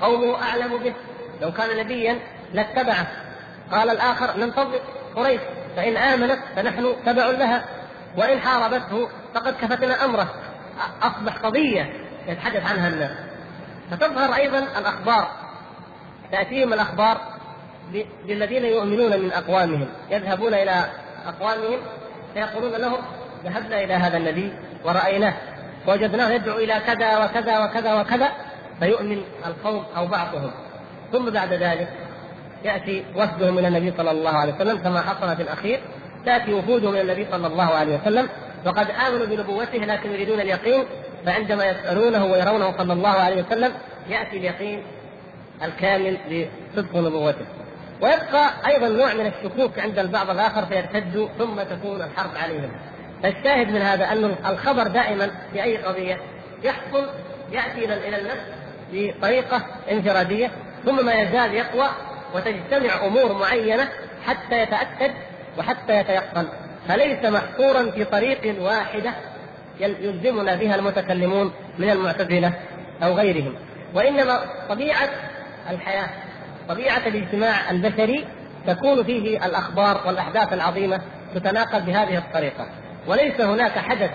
[0.00, 0.92] قومه أعلم به.
[1.42, 2.18] لو كان نبيا
[2.52, 3.06] لاتبعه
[3.72, 4.80] قال الآخر ننتظر
[5.16, 5.40] قريش
[5.76, 7.64] فإن آمنت فنحن تبع لها.
[8.16, 10.34] وإن حاربته فقد كفتنا أمره.
[11.02, 11.92] أصبح قضية
[12.26, 13.10] يتحدث عنها الناس.
[13.90, 15.30] فتظهر أيضا الأخبار.
[16.32, 17.20] تأتيهم الأخبار
[18.24, 19.88] للذين يؤمنون من أقوامهم.
[20.10, 20.84] يذهبون إلى
[21.26, 21.78] أقوامهم.
[22.34, 22.98] فيقولون لهم
[23.44, 24.52] ذهبنا إلى هذا النبي
[24.84, 25.34] ورأيناه.
[25.86, 28.32] وجدناه يدعو إلى كذا وكذا وكذا وكذا.
[28.80, 30.50] فيؤمن القوم أو بعضهم.
[31.12, 31.88] ثم بعد ذلك
[32.64, 35.80] يأتي وفدهم إلى النبي صلى الله عليه وسلم كما حصل في الأخير
[36.26, 38.28] تأتي وفودهم إلى النبي صلى الله عليه وسلم
[38.66, 40.84] وقد آمنوا بنبوته لكن يريدون اليقين
[41.26, 43.72] فعندما يسألونه ويرونه صلى الله عليه وسلم
[44.08, 44.82] يأتي اليقين
[45.62, 47.46] الكامل لصدق نبوته.
[48.02, 52.70] ويبقى أيضا نوع من الشكوك عند البعض الآخر فيرتدوا ثم تكون الحرب عليهم.
[53.22, 56.18] فالشاهد من هذا أن الخبر دائما في أي قضية
[56.64, 57.06] يحصل
[57.52, 58.44] يأتي إلى النفس
[58.92, 60.50] بطريقة انفرادية
[60.84, 61.88] ثم ما يزال يقوى
[62.34, 63.88] وتجتمع أمور معينة
[64.26, 65.10] حتى يتأكد
[65.58, 66.46] وحتى يتيقن.
[66.88, 69.12] فليس محصورا في طريق واحدة
[69.80, 72.52] يلزمنا بها المتكلمون من المعتزلة
[73.02, 73.54] أو غيرهم.
[73.94, 75.08] وإنما طبيعة
[75.70, 76.08] الحياة
[76.68, 78.26] طبيعة الاجتماع البشري
[78.66, 81.00] تكون فيه الأخبار والأحداث العظيمة
[81.34, 82.66] تتناقل بهذه الطريقة.
[83.06, 84.10] وليس هناك حدث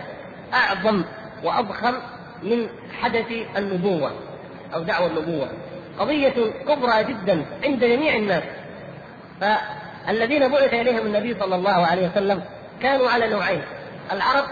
[0.54, 1.04] أعظم
[1.44, 1.94] وأضخم
[2.44, 2.68] من
[3.02, 4.12] حدث النبوة
[4.74, 5.50] أو دعوه النبوة.
[6.00, 6.34] قضية
[6.68, 8.44] كبرى جدا عند جميع الناس.
[9.42, 12.44] فالذين بعث إليهم النبي صلى الله عليه وسلم
[12.82, 13.62] كانوا على نوعين
[14.12, 14.46] العرب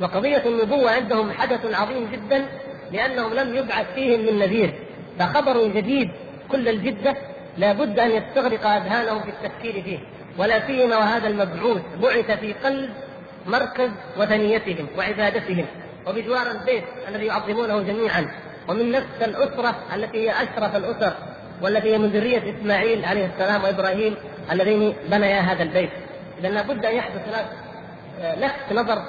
[0.00, 2.46] وقضية النبوة عندهم حدث عظيم جدا
[2.92, 4.74] لأنهم لم يبعث فيهم من نذير
[5.18, 6.10] فخبر جديد
[6.50, 7.16] كل الجدة
[7.56, 9.98] لابد أن يستغرق أذهانهم في التفكير فيه.
[10.38, 12.90] ولا سيما وهذا المبعوث بعث في قلب
[13.46, 15.66] مركز وثنيتهم وعبادتهم
[16.06, 18.30] وبجوار البيت الذي يعظمونه جميعا.
[18.68, 21.12] ومن نفس الأسرة التي هي أشرف الأسر
[21.62, 24.16] والتي هي من ذرية إسماعيل عليه السلام وإبراهيم
[24.52, 25.90] اللذين بنيا هذا البيت.
[26.40, 27.22] إذا لابد أن يحدث
[28.20, 29.02] لفت نظر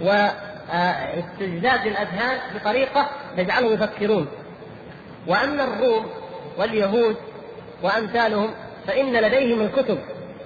[0.00, 4.26] واستجداد الأذهان بطريقة تجعلهم يفكرون.
[5.26, 6.06] وأما الروم
[6.58, 7.16] واليهود
[7.82, 8.50] وأمثالهم
[8.86, 9.98] فإن لديهم الكتب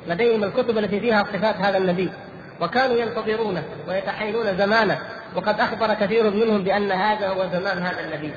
[0.07, 2.11] لديهم الكتب التي فيها صفات هذا النبي.
[2.61, 4.99] وكانوا ينتظرونه ويتحينون زمانه.
[5.37, 8.33] وقد أخبر كثير منهم بأن هذا هو زمان هذا النبي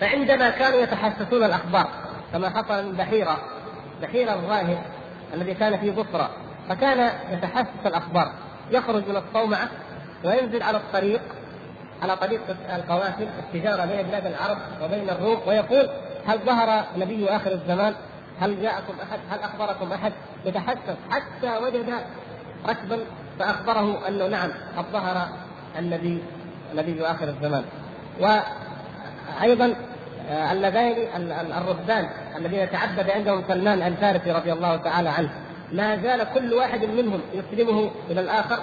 [0.00, 1.88] فعندما كانوا يتحسسون الأخبار
[2.32, 3.38] كما حصل من بحيرة
[4.02, 4.78] بحيرة الظاهر
[5.34, 6.30] الذي كان في بصرى
[6.68, 8.32] فكان يتحسس الأخبار
[8.70, 9.68] يخرج من الصومعة
[10.24, 11.20] وينزل على الطريق
[12.02, 12.40] على طريق
[12.74, 15.90] القوافل التجارة بين بلاد العرب وبين الروم ويقول
[16.26, 17.94] هل ظهر نبي آخر الزمان؟
[18.40, 20.12] هل جاءكم أحد؟ هل أخبركم أحد؟
[20.44, 21.94] يتحسس حتى وجد
[22.68, 22.98] ركبا
[23.38, 25.28] فأخبره أنه نعم قد ظهر
[25.78, 26.22] النبي
[26.74, 27.64] نبي آخر الزمان.
[28.20, 29.74] وأيضا
[30.30, 30.96] آه، اللذين
[31.56, 35.30] الرهبان الذين تعبد عندهم سلمان الفارسي رضي الله تعالى عنه.
[35.72, 38.58] ما زال كل واحد منهم يسلمه إلى الآخر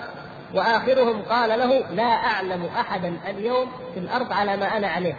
[0.56, 5.16] وآخرهم قال له لا أعلم احدا اليوم في الأرض على ما أنا عليه.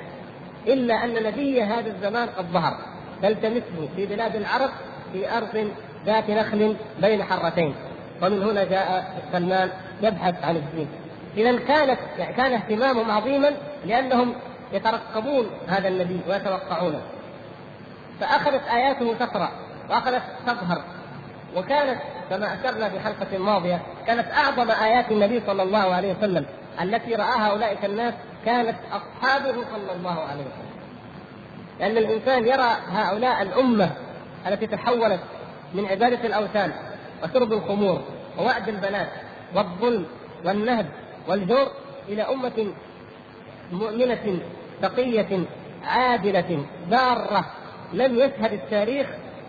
[0.66, 2.78] إلا أن نبي هذا الزمان قد ظهر.
[3.22, 4.70] فالتمسه في بلاد العرب
[5.12, 5.70] في أرض
[6.06, 7.74] ذات نخل بين حرتين.
[8.22, 9.70] ومن هنا جاء سلمان
[10.02, 10.88] يبحث عن الدين.
[11.36, 11.98] إذا كانت
[12.36, 13.52] كان اهتمامهم عظيما
[13.86, 14.34] لأنهم
[14.72, 17.00] يترقبون هذا النبي ويتوقعونه.
[18.20, 19.50] فأخذت آياته تقرأ
[19.90, 20.82] وأخذت تظهر.
[21.56, 21.98] وكانت
[22.30, 26.46] كما أشرنا في الحلقة الماضيه كانت أعظم آيات النبي صلى الله عليه وسلم
[26.82, 28.14] التي رآها أولئك الناس
[28.44, 30.68] كانت اصحابه صلى الله عليه وسلم.
[31.80, 33.90] لأن الإنسان يرى هؤلاء الأمة
[34.46, 35.20] التي تحولت
[35.74, 36.72] من عبادة الأوثان
[37.22, 38.02] وشرب الخمور
[38.38, 39.08] ووعد البنات
[39.54, 40.06] والظلم
[40.44, 40.86] والنهب
[41.28, 41.68] والجور
[42.08, 42.66] إلى أمة
[43.72, 44.40] مؤمنة
[44.82, 45.44] تقيه
[45.84, 47.44] عادلة باره
[47.92, 49.06] لم يشهد التاريخ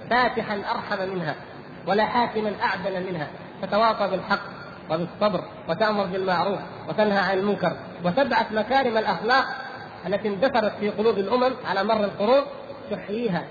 [0.09, 1.35] فاتحا أرحم منها
[1.87, 3.27] ولا حاكما أعدل منها
[3.61, 4.41] تتواصى بالحق
[4.89, 9.45] وبالصبر وتأمر بالمعروف وتنهى عن المنكر وتبعث مكارم الأخلاق
[10.07, 12.41] التي اندثرت في قلوب الأمم على مر القرون
[12.91, 13.43] تحييها.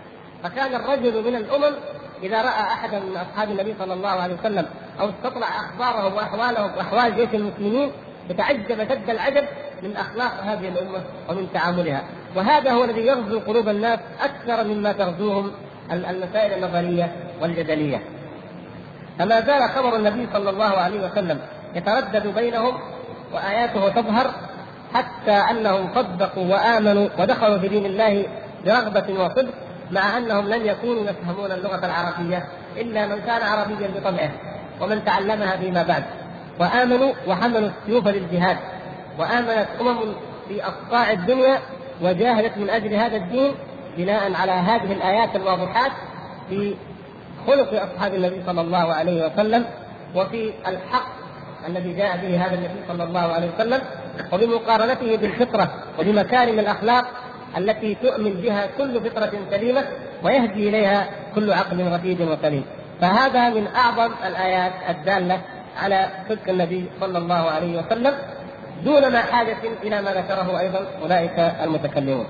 [0.42, 1.74] فكان الرجل من الأمم
[2.22, 4.66] إذا رأى أحدا من أصحاب النبي صلى الله عليه وسلم
[5.00, 7.92] أو استطلع أخباره وأحواله وأحوال جيش المسلمين
[8.30, 9.44] يتعجب شد العجب
[9.82, 12.02] من أخلاق هذه الأمة ومن تعاملها.
[12.36, 15.50] وهذا هو الذي يغزو قلوب الناس أكثر مما تغزوهم
[15.92, 18.02] المسائل النظرية والجدلية.
[19.18, 21.40] فما زال خبر النبي صلى الله عليه وسلم
[21.74, 22.74] يتردد بينهم
[23.32, 24.30] وآياته تظهر
[24.94, 28.26] حتى أنهم صدقوا وآمنوا ودخلوا في دين الله
[28.64, 29.54] برغبة وصدق
[29.90, 32.44] مع أنهم لم يكونوا يفهمون اللغة العربية
[32.76, 34.30] إلا من كان عربيا بطبعه
[34.80, 36.04] ومن تعلمها فيما بعد.
[36.60, 38.56] وآمنوا وحملوا السيوف للجهاد
[39.18, 39.98] وآمنت أمم
[40.48, 41.58] في أقطاع الدنيا
[42.02, 43.54] وجاهدت من أجل هذا الدين
[43.96, 45.92] بناء على هذه الآيات الواضحات
[46.48, 46.74] في
[47.46, 49.64] خلق أصحاب النبي صلى الله عليه وسلم
[50.14, 51.06] وفي الحق
[51.68, 53.80] الذي جاء به هذا النبي صلى الله عليه وسلم
[54.32, 57.04] وبمقارنته بالفطرة وبمكارم الأخلاق
[57.58, 59.84] التي تؤمن بها كل فطرة سليمة
[60.24, 62.64] ويهدي إليها كل عقل رشيد وسليم.
[63.00, 65.40] فهذا من أعظم الآيات الدالة
[65.78, 68.14] على صدق النبي صلى الله عليه وسلم
[68.84, 72.26] دون ما حاجة إلى ما ذكره أيضا أولئك المتكلمون.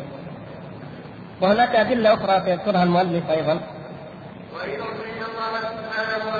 [1.41, 3.61] وهناك أدلة أخرى سيذكرها المؤلف أيضا.
[4.59, 4.81] فإن
[5.29, 6.39] الله سبحانه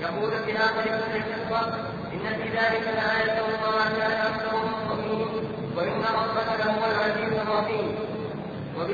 [0.00, 1.74] يقول في اخر سوره القصص
[2.12, 5.28] ان في ذلك لآية وما كان اكثرهم مؤمنين
[5.76, 7.94] وان ربك لهو العزيز الرحيم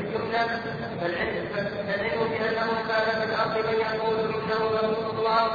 [0.01, 0.61] وبالجملة
[1.01, 1.49] فالعلم
[1.87, 5.47] فالعلم بأنه كان في الأرض من يقول إنه رسول الله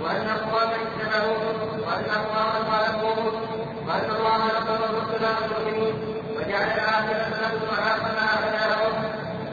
[0.00, 1.42] وأن أقواما اتبعوه
[1.86, 3.32] وأن أقواما خالفوه
[3.88, 5.94] وأن الله نصر الرسل والمؤمنين
[6.36, 9.04] وجعل الآخرة لهم وعاقب أعداءهم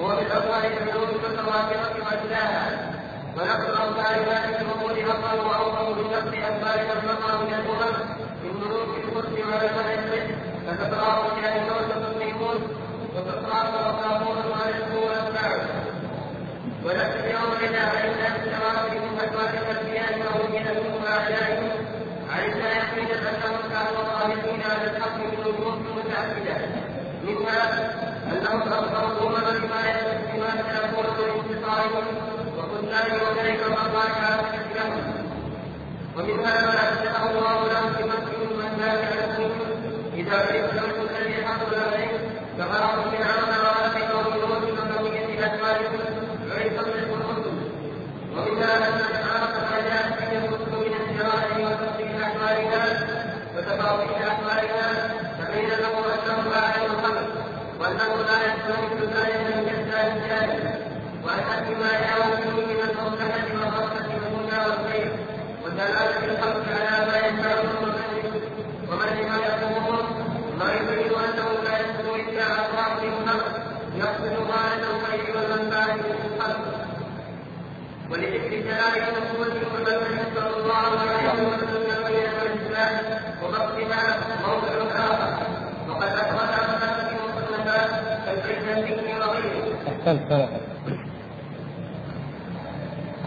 [0.02, 2.92] هو بالأقوال الحدود المتواترة وأجلاها
[3.38, 7.98] ونقل أوزار ذلك الأمور أقل وأوفر بالنقل أسباب نفقها من الأمم
[8.44, 10.36] من ملوك القدس وعلماء الفقه
[10.68, 12.87] فتتراءى إلى الموت المسلمون
[14.54, 15.68] ويسكو ويسمعون
[16.86, 21.70] ونفس اليوم إذا علمنا بسوابهم أسواق الأنبياء ووجد منهم أعدائهم
[22.30, 26.58] علمنا يقينا أنهم كانوا خالدين على الحق من وجوه متعددة
[27.24, 27.92] منها
[28.32, 29.82] أنهم أبصروا الأمم بما
[30.34, 32.06] بما سيكون من انتصارهم
[32.80, 35.02] الله وكيف قضى كافة لهم
[36.18, 39.50] ومنها ما أنزله الله لهم مسجد من ذاك لكم
[40.14, 42.27] إذا عرف الحكم الذي حصل عليه
[42.58, 43.58] فغرق فرعون
[44.12, 46.00] قوم لوط وبقية أزواجهم
[46.52, 47.18] عرف الحكم
[48.38, 53.08] ومنها أن الإشعار قد جاء في الحكم من الجرائم وتفصيل أحوالها
[53.58, 57.28] وتفاصيل أحوالها فبين لهم أنه أعلم الخلق
[57.80, 60.80] وأنه لا يستوي الآية من يسأل الجاهل
[61.26, 65.12] وأن ما يعود فيه من المصلحة والرحمة والهدى والخير
[65.66, 67.94] ودلالة الخلق على ما ينفعهم
[68.90, 70.06] ومن لما يقومهم
[70.60, 73.68] ما يبين أنه لا يسلو إلا عن بعض الخلق
[73.98, 76.78] يقصد غاية الخير والمنفعة للخلق
[80.36, 81.98] صلى الله عليه وسلم
[84.48, 85.32] موضع آخر
[85.90, 86.10] وقد
[90.32, 90.60] وغيره.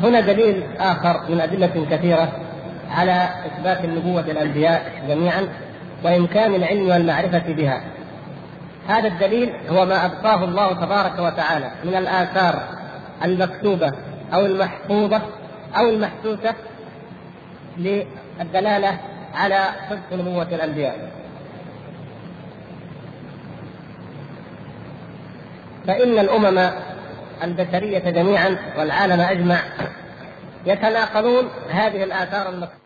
[0.03, 2.33] هنا دليل آخر من أدلة كثيرة
[2.91, 5.49] على إثبات النبوة الأنبياء جميعا
[6.05, 7.83] وإمكان العلم والمعرفة بها.
[8.89, 12.63] هذا الدليل هو ما أبقاه الله تبارك وتعالى من الآثار
[13.25, 13.93] المكتوبة
[14.35, 15.23] أو المحفوظة
[15.77, 16.55] أو المحسوسة
[17.77, 19.01] للدلالة
[19.35, 21.11] على صدق نبوة الأنبياء.
[25.87, 26.71] فإن الأمم
[27.43, 29.61] البشرية جميعا والعالم أجمع
[30.67, 32.81] يتناقلون هذه الآثار المكتوبة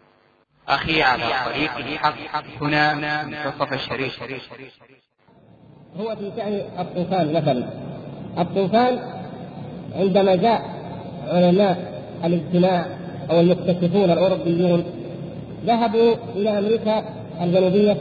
[0.69, 2.45] أخي على طريق الحق.
[2.61, 4.23] هنا منتصف الشريف.
[5.97, 7.69] هو في شأن الطوفان مثلا.
[8.39, 8.99] الطوفان
[9.95, 10.74] عندما جاء
[11.33, 11.77] علماء
[12.25, 12.87] الاجتماع
[13.31, 14.85] أو المكتشفون الأوروبيون.
[15.67, 17.05] ذهبوا إلى أمريكا
[17.43, 17.97] الجنوبية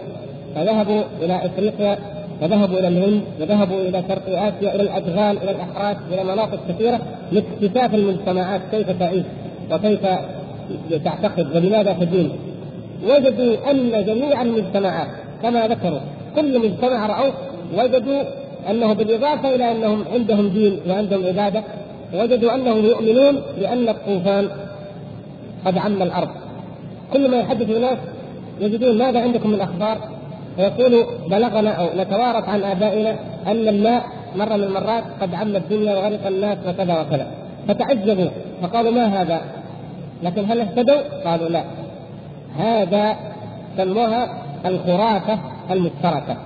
[0.55, 1.97] فذهبوا إلى إفريقيا
[2.41, 6.99] وذهبوا إلى الهند وذهبوا إلى شرق آسيا إلى الأدغال إلى الاحراش إلى مناطق كثيرة
[7.31, 9.23] لاكتشاف المجتمعات كيف تعيش
[9.71, 10.01] وكيف
[11.05, 12.31] تعتقد ولماذا تدين.
[13.03, 15.07] وجدوا أن جميع المجتمعات
[15.43, 15.99] كما ذكروا
[16.35, 17.33] كل مجتمع راوه
[17.77, 18.21] وجدوا
[18.69, 21.63] أنه بالإضافة إلى أنهم عندهم دين وعندهم عبادة.
[22.13, 24.49] وجدوا أنهم يؤمنون بأن الطوفان
[25.65, 26.29] قد عم الأرض.
[27.13, 27.97] كل ما يحدث الناس
[28.59, 29.97] يجدون ماذا عندكم من أخبار؟
[30.55, 33.15] فيقول بلغنا أو نتوارث عن آبائنا
[33.47, 34.03] أن الماء
[34.35, 37.27] مرة من المرات قد عم الدنيا وغرق الناس وكذا وكذا.
[37.67, 38.29] فتعجبوا.
[38.61, 39.41] فقالوا ما هذا؟
[40.23, 41.63] لكن هل اهتدوا؟ قالوا لا.
[42.57, 43.15] هذا
[43.77, 45.39] سموها الخرافة
[45.71, 46.37] المشتركة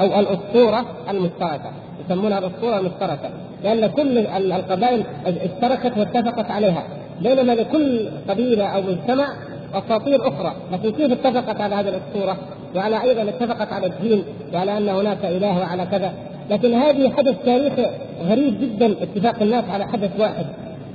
[0.00, 1.70] أو الأسطورة المشتركة.
[2.04, 3.30] يسمونها الأسطورة المشتركة.
[3.64, 6.82] لأن كل القبائل اشتركت واتفقت عليها.
[7.20, 9.28] بينما لكل قبيلة أو مجتمع
[9.74, 10.52] أساطير أخرى.
[10.72, 12.36] لكن كيف اتفقت على هذه الأسطورة؟
[12.76, 16.12] وعلى أيضا اتفقت على الدين وعلى أن هناك إله وعلى كذا.
[16.50, 17.86] لكن هذه حدث تاريخي
[18.28, 20.46] غريب جدا اتفاق الناس على حدث واحد.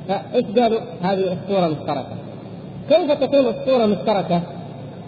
[0.07, 2.15] فإيش قالوا؟ هذه أسطورة مشتركة.
[2.89, 4.41] كيف تكون أسطورة مشتركة؟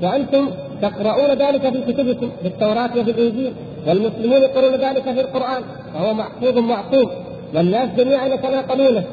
[0.03, 0.49] وأنتم
[0.81, 3.53] تقرؤون ذلك في كتبكم في التوراة وفي الإنجيل
[3.87, 5.63] والمسلمون يقرؤون ذلك في القرآن
[5.95, 7.09] وهو محفوظ معصوم
[7.55, 9.03] والناس جميعا يتناقلونه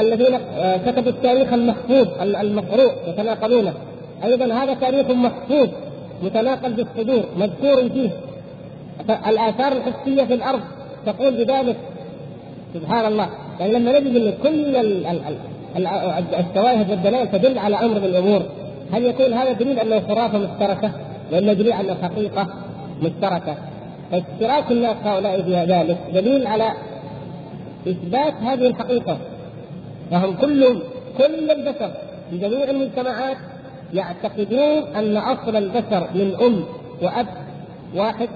[0.00, 0.38] الذين
[0.86, 3.74] كتبوا التاريخ المحفوظ المقروء يتناقلونه
[4.24, 5.68] أيضا هذا تاريخ محفوظ
[6.22, 8.10] متناقل بالصدور مذكور فيه.
[9.28, 10.60] الاثار الحسية في الأرض
[11.06, 11.76] تقول بذلك.
[12.74, 13.28] سبحان الله.
[13.60, 14.76] يعني لما نجد إن كل
[16.38, 18.42] الشواهد والدلائل تدل على أمر من الأمور
[18.92, 20.90] هل يكون هذا دليل انه خرافه مشتركه
[21.32, 22.46] ولا دليل انه حقيقه
[23.02, 23.54] مشتركه
[24.10, 26.72] فاشتراك الناس هؤلاء في ذلك دليل على
[27.86, 29.18] إثبات هذه الحقيقة.
[30.10, 30.80] فهم كلهم
[31.18, 31.90] كل البشر
[32.30, 33.36] في جميع المجتمعات
[33.94, 36.64] يعتقدون أن أصل البشر من أم
[37.02, 37.26] وأب
[37.94, 38.28] واحد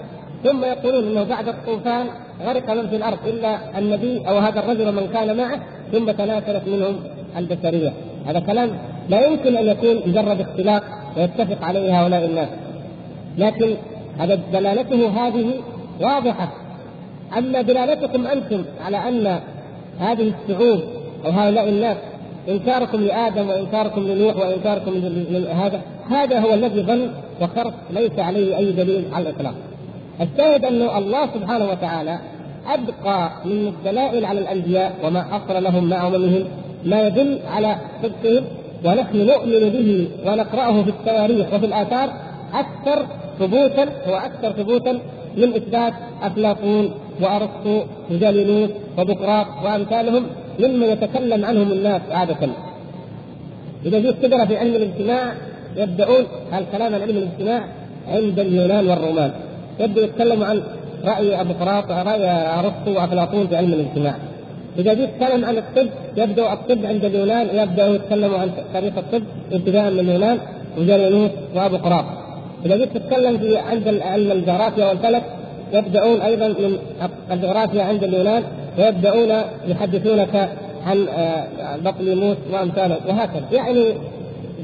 [0.45, 2.07] ثم يقولون إنه بعد الطوفان
[2.43, 5.61] غرق من في الأرض إلا النبي أو هذا الرجل ومن كان معه
[5.93, 6.97] ثم تناثرت منهم
[7.37, 7.93] البشرية.
[8.27, 8.71] هذا كلام
[9.09, 10.83] لا يمكن أن يكون مجرد اختلاق
[11.17, 12.49] ويتفق عليه هؤلاء الناس.
[13.39, 13.75] لكن
[14.19, 15.53] هذا دلالته هذه
[16.01, 16.53] واضحة.
[17.39, 19.41] أما دلالتكم أنتم على أن
[20.01, 20.81] هذه الشعوب
[21.25, 21.97] أو هؤلاء الناس
[22.49, 24.93] إنكاركم لآدم وإنكاركم لنوح وإنكاركم
[25.31, 29.55] لهذا هذا هو الذي ظن وخرق ليس عليه أي دليل على الإطلاق.
[30.21, 32.19] الشاهد انه الله سبحانه وتعالى
[32.67, 36.45] أبقى من الدلائل على الأنبياء وما حصل لهم مع أممهم
[36.85, 38.45] ما يدل على صدقهم
[38.85, 42.13] ونحن نؤمن به ونقرأه في التواريخ وفي الآثار
[42.55, 43.07] أكثر
[43.39, 44.93] ثبوتا وأكثر ثبوتا
[45.37, 45.93] من إثبات
[46.23, 50.27] افلاطون وارسطو وجالينوس وبقراط وأمثالهم
[50.61, 52.49] مما يتكلم عنهم الناس عادة.
[53.87, 55.33] إذا جيت تقرا في علم الاجتماع
[55.77, 56.25] يبدأون
[56.59, 57.69] الكلام عن علم الاجتماع
[58.09, 59.33] عند اليونان والرومان.
[59.81, 60.63] يبدأ يتكلموا عن
[61.05, 64.15] رأي أبو قراط رأي أرسطو وأفلاطون في علم الاجتماع.
[64.79, 69.23] إذا جيت تتكلم عن الطب يبدأ الطب عند اليونان يبدأوا يتكلموا عن تاريخ الطب
[69.53, 70.39] ابتداء من اليونان
[70.79, 72.05] وجالينوس وأبو قراط
[72.67, 75.23] إذا جيت تتكلم في عند علم الجغرافيا والفلك
[75.73, 76.79] يبدأون أيضا من
[77.31, 78.43] الجغرافيا عند اليونان
[78.79, 80.49] ويبدأون يحدثونك
[80.87, 81.47] عن آه،
[81.85, 82.97] بطليموس وأمثاله.
[83.09, 83.45] وهكذا.
[83.53, 83.85] يعني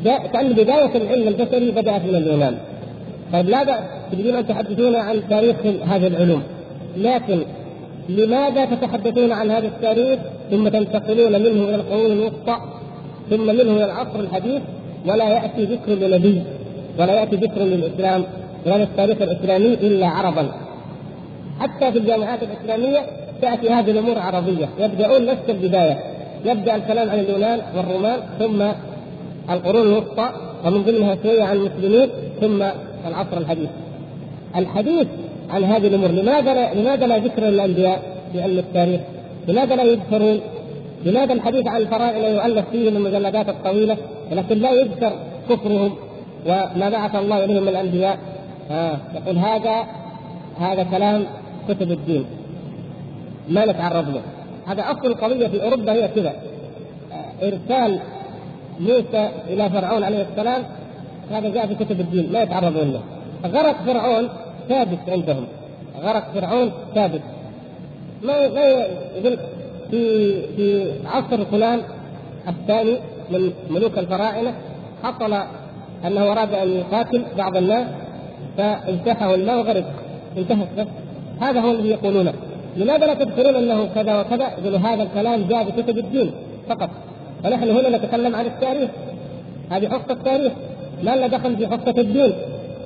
[0.04, 2.54] كأن بداية العلم البشري بدأت من اليونان.
[3.32, 3.80] طيب لا بأس
[4.12, 5.56] تريدون أن تحدثون عن تاريخ
[5.88, 6.42] هذه العلوم؟
[6.96, 7.38] لكن
[8.08, 10.18] لماذا تتحدثون عن هذا التاريخ
[10.50, 12.56] ثم تنتقلون منه إلى القرون الوسطى
[13.30, 14.62] ثم منه إلى العصر الحديث؟
[15.06, 16.42] ولا يأتي ذكر لنبي
[16.98, 18.24] ولا يأتي ذكر للإسلام
[18.66, 20.48] ولا التاريخ الإسلامي إلا عربا
[21.60, 23.06] حتى في الجامعات الإسلامية
[23.42, 25.98] تأتي هذه الأمور عربية يبدأون نفس البداية
[26.44, 28.62] يبدأ الكلام عن اليونان والرومان ثم
[29.50, 30.30] القرون الوسطى
[30.64, 32.08] ومن ضمنها شوية عن المسلمين
[32.40, 32.62] ثم
[33.08, 33.68] العصر الحديث.
[34.56, 35.06] الحديث
[35.50, 39.00] عن هذه الأمور لماذا لا لماذا لا ذكر للانبياء في علم التاريخ؟
[39.48, 40.40] لماذا لا يذكرون؟
[41.04, 43.96] لماذا الحديث عن الفرائض يؤلف فيه من المجلدات الطويلة
[44.32, 45.12] ولكن لا يذكر
[45.50, 45.92] كفرهم
[46.46, 48.18] وما بعث الله إليهم من الأنبياء؟
[48.70, 49.86] آه يقول هذا
[50.60, 51.24] هذا كلام
[51.68, 52.24] كتب الدين.
[53.48, 54.22] ما نتعرض له.
[54.66, 56.32] هذا أصل القضية في أوروبا هي كذا.
[57.12, 58.00] آه، إرسال
[58.80, 60.62] موسى إلى فرعون عليه السلام
[61.30, 63.00] هذا جاء في كتب الدين ما يتعرضون له.
[63.44, 64.28] غرق فرعون
[64.68, 65.44] ثابت عندهم.
[66.02, 67.22] غرق فرعون ثابت.
[68.22, 69.38] ما ما يقول
[69.90, 71.80] في في عصر فلان
[72.48, 72.98] الثاني
[73.30, 74.54] من ملوك الفراعنة
[75.02, 75.32] حصل
[76.04, 77.86] أنه أراد أن يقاتل بعض الناس
[78.56, 79.84] فانتحه الماء وغرق
[80.38, 80.86] انتهت بس
[81.40, 82.32] هذا هو الذي يقولونه.
[82.76, 86.32] لماذا لا تذكرون أنه كذا وكذا؟ يقولوا هذا الكلام جاء في كتب الدين
[86.68, 86.90] فقط.
[87.44, 88.90] فنحن هنا نتكلم عن التاريخ.
[89.70, 90.52] هذه حصة التاريخ.
[91.02, 92.32] ما لنا دخل في حصة الدين.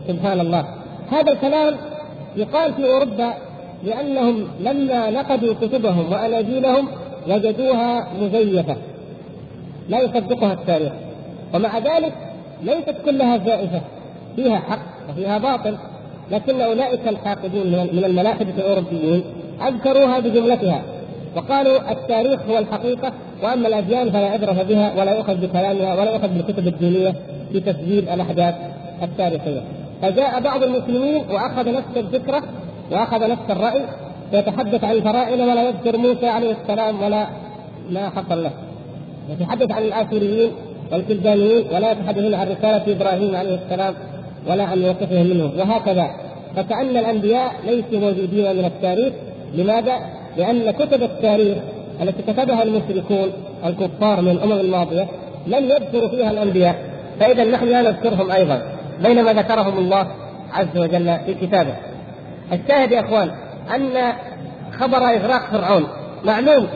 [0.08, 0.64] سبحان الله.
[1.10, 1.74] هذا الكلام
[2.36, 3.34] يقال في أوروبا
[3.84, 6.88] لأنهم لما نقدوا كتبهم وأناجيلهم
[7.28, 8.76] وجدوها مزيفة.
[9.88, 10.92] لا يصدقها التاريخ.
[11.54, 12.12] ومع ذلك
[12.62, 13.80] ليست كلها زائفة.
[14.36, 15.76] فيها حق وفيها باطل.
[16.32, 19.24] لكن أولئك الحاقدون من الملاحدة الأوروبيين
[19.68, 20.82] أذكروها بجملتها.
[21.36, 23.12] وقالوا التاريخ هو الحقيقة
[23.42, 27.14] وأما الأديان فلا عبرة بها ولا يؤخذ بكلامها ولا يؤخذ بالكتب الدينية
[27.52, 28.54] في تسجيل الأحداث
[29.02, 29.60] التاريخية.
[30.02, 32.42] فجاء بعض المسلمين وأخذ نفس الفكرة
[32.92, 33.82] وأخذ نفس الرأي
[34.32, 37.26] ويتحدث عن الفراعنة ولا يذكر موسى عليه السلام ولا
[37.90, 38.50] ما حصل له.
[39.30, 40.50] يتحدث عن الآثوريين
[40.92, 43.94] والكلدانيين ولا يتحدثون عن رسالة إبراهيم عليه السلام
[44.50, 46.10] ولا عن موقفهم منه وهكذا.
[46.56, 49.12] فكأن الأنبياء ليسوا موجودين من التاريخ.
[49.54, 49.98] لماذا؟
[50.36, 51.58] لأن كتب التاريخ
[52.02, 53.32] التي كتبها المشركون
[53.66, 55.06] الكفار من الأمم الماضية
[55.46, 56.76] لم يذكروا فيها الأنبياء.
[57.20, 58.62] فإذا نحن لا نذكرهم أيضا
[59.02, 60.06] بينما ذكرهم الله
[60.52, 61.74] عز وجل في كتابه.
[62.52, 63.30] الشاهد يا إخوان
[63.74, 64.12] أن
[64.72, 65.86] خبر إغراق فرعون
[66.24, 66.66] معلوم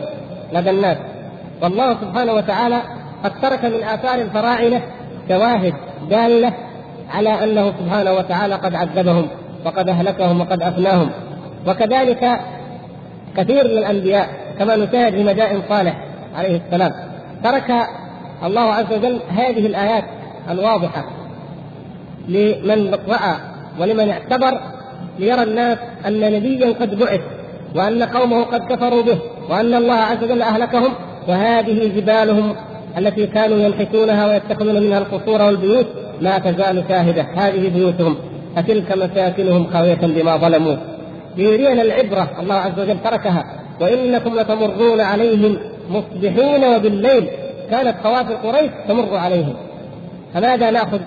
[0.52, 0.96] لدى الناس.
[1.62, 2.82] والله سبحانه وتعالى
[3.24, 4.82] قد ترك من آثار الفراعنة
[5.28, 5.74] شواهد
[6.10, 6.52] دالة
[7.10, 9.28] على أنه سبحانه وتعالى قد عذبهم.
[9.64, 11.10] وقد أهلكهم وقد أفناهم.
[11.66, 12.40] وكذلك
[13.36, 14.28] كثير من الأنبياء
[14.58, 15.96] كما نشاهد في مدائن صالح
[16.36, 16.92] عليه السلام
[17.44, 17.72] ترك
[18.44, 20.04] الله عز وجل هذه الآيات
[20.50, 21.04] الواضحة
[22.28, 23.36] لمن رأى
[23.80, 24.60] ولمن اعتبر
[25.18, 27.20] ليرى الناس أن نبيا قد بعث
[27.74, 29.18] وأن قومه قد كفروا به
[29.50, 30.92] وأن الله عز وجل أهلكهم
[31.28, 32.54] وهذه جبالهم
[32.98, 35.86] التي كانوا ينحتونها ويتخذون منها القصور والبيوت
[36.20, 37.26] ما تزال شاهدة.
[37.36, 38.16] هذه بيوتهم.
[38.56, 40.76] فتلك مساكنهم خاوية بما ظلموا.
[41.36, 43.44] ليرينا العبرة الله عز وجل تركها.
[43.80, 45.58] وإنكم لتمرون عليهم
[45.90, 47.28] مصبحين وبالليل.
[47.70, 49.54] كانت خوافر قريش تمر عليهم.
[50.34, 51.00] فماذا نأخذ؟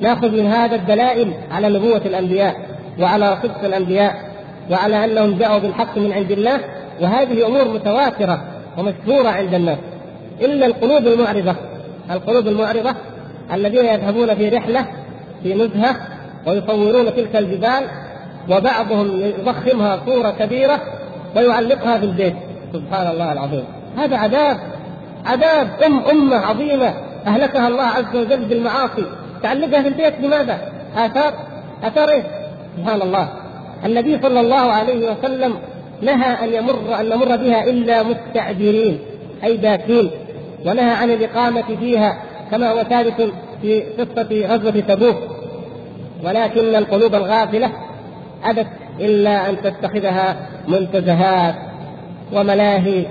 [0.00, 2.54] نأخذ من هذا الدلائل على نبوة الأنبياء
[3.00, 4.14] وعلى صدق الأنبياء
[4.70, 6.60] وعلى أنهم جاءوا بالحق من عند الله.
[7.00, 8.44] وهذه أمور متواترة
[8.78, 9.78] ومشهورة عند الناس.
[10.40, 11.54] إلا القلوب المعرضة.
[12.10, 12.94] القلوب المعرضة
[13.52, 14.86] الذين يذهبون في رحلة
[15.42, 15.96] في نزهة
[16.46, 17.84] ويصورون تلك الجبال
[18.50, 20.80] وبعضهم يضخمها صورة كبيرة
[21.36, 22.34] ويعلقها في البيت
[22.72, 23.64] سبحان الله العظيم.
[23.98, 24.56] هذا عذاب
[25.26, 26.94] عذاب أم أمة عظيمة
[27.26, 29.04] أهلكها الله عز وجل بالمعاصي.
[29.42, 30.58] تعلقها في البيت لماذا؟
[30.96, 31.34] آثار؟
[31.84, 32.22] آثار إيه؟
[32.76, 33.28] سبحان الله.
[33.84, 35.54] النبي صلى الله عليه وسلم
[36.02, 38.98] نهى أن يمر أن نمر بها إلا مستعجلين
[39.44, 40.10] أي باكين
[40.66, 42.16] ونهى عن الإقامة فيها
[42.50, 43.32] كما هو ثابت
[43.62, 45.16] في قصة غزوة تبوك.
[46.24, 47.70] ولكن القلوب الغافلة
[48.44, 48.66] أبت
[49.00, 50.36] إلا أن تتخذها
[50.68, 51.54] منتزهات
[52.32, 53.06] وملاهي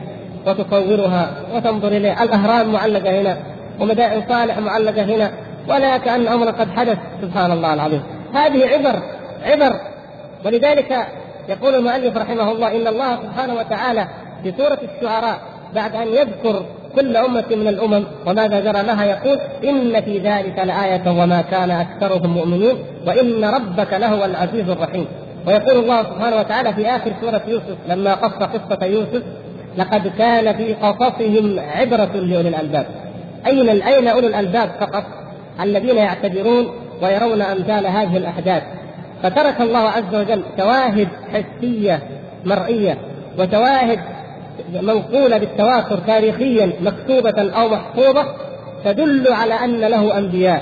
[0.47, 2.23] وتصورها وتنظر إليها.
[2.23, 3.37] الأهرام معلقة هنا
[3.79, 5.31] ومدائن صالح معلقة هنا
[5.69, 6.97] ولا كأن أمر قد حدث.
[7.21, 8.03] سبحان الله العظيم.
[8.33, 8.99] هذه عبر
[9.43, 9.73] عبر.
[10.45, 11.07] ولذلك
[11.49, 14.07] يقول المؤلف رحمه الله إن الله سبحانه وتعالى
[14.43, 15.37] في سورة الشعراء
[15.75, 16.65] بعد أن يذكر
[16.95, 18.03] كل أمة من الأمم.
[18.25, 22.75] وماذا جرى لها؟ يقول إن في ذلك لآية وما كان أكثرهم مؤمنين
[23.07, 25.05] وإن ربك لهو العزيز الرحيم.
[25.47, 29.23] ويقول الله سبحانه وتعالى في آخر سورة يوسف لما قص قصة يوسف
[29.77, 32.85] لقد كان في قصصهم عبرة لأولي الألباب.
[33.47, 35.03] أين أين أولو الألباب فقط؟
[35.61, 36.67] الذين يعتبرون
[37.01, 38.63] ويرون أمثال هذه الأحداث.
[39.23, 41.99] فترك الله عز وجل شواهد حسية
[42.45, 42.97] مرئية
[43.39, 43.99] وشواهد
[44.81, 48.25] منقولة بالتواتر تاريخيا مكتوبة أو محفوظة
[48.85, 50.61] تدل على أن له أنبياء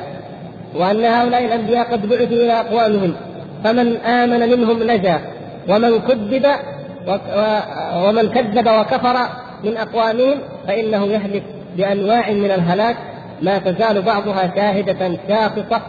[0.75, 3.13] وأن هؤلاء الأنبياء قد بعثوا إلى أقوامهم
[3.63, 5.19] فمن آمن منهم نجا
[5.69, 6.45] ومن كذب
[7.95, 9.17] ومن كذب وكفر
[9.63, 10.37] من أقوامهم
[10.67, 11.43] فإنه يهلك
[11.77, 12.97] بأنواع من الهلاك
[13.41, 15.81] ما تزال بعضها شاهدة شاخصة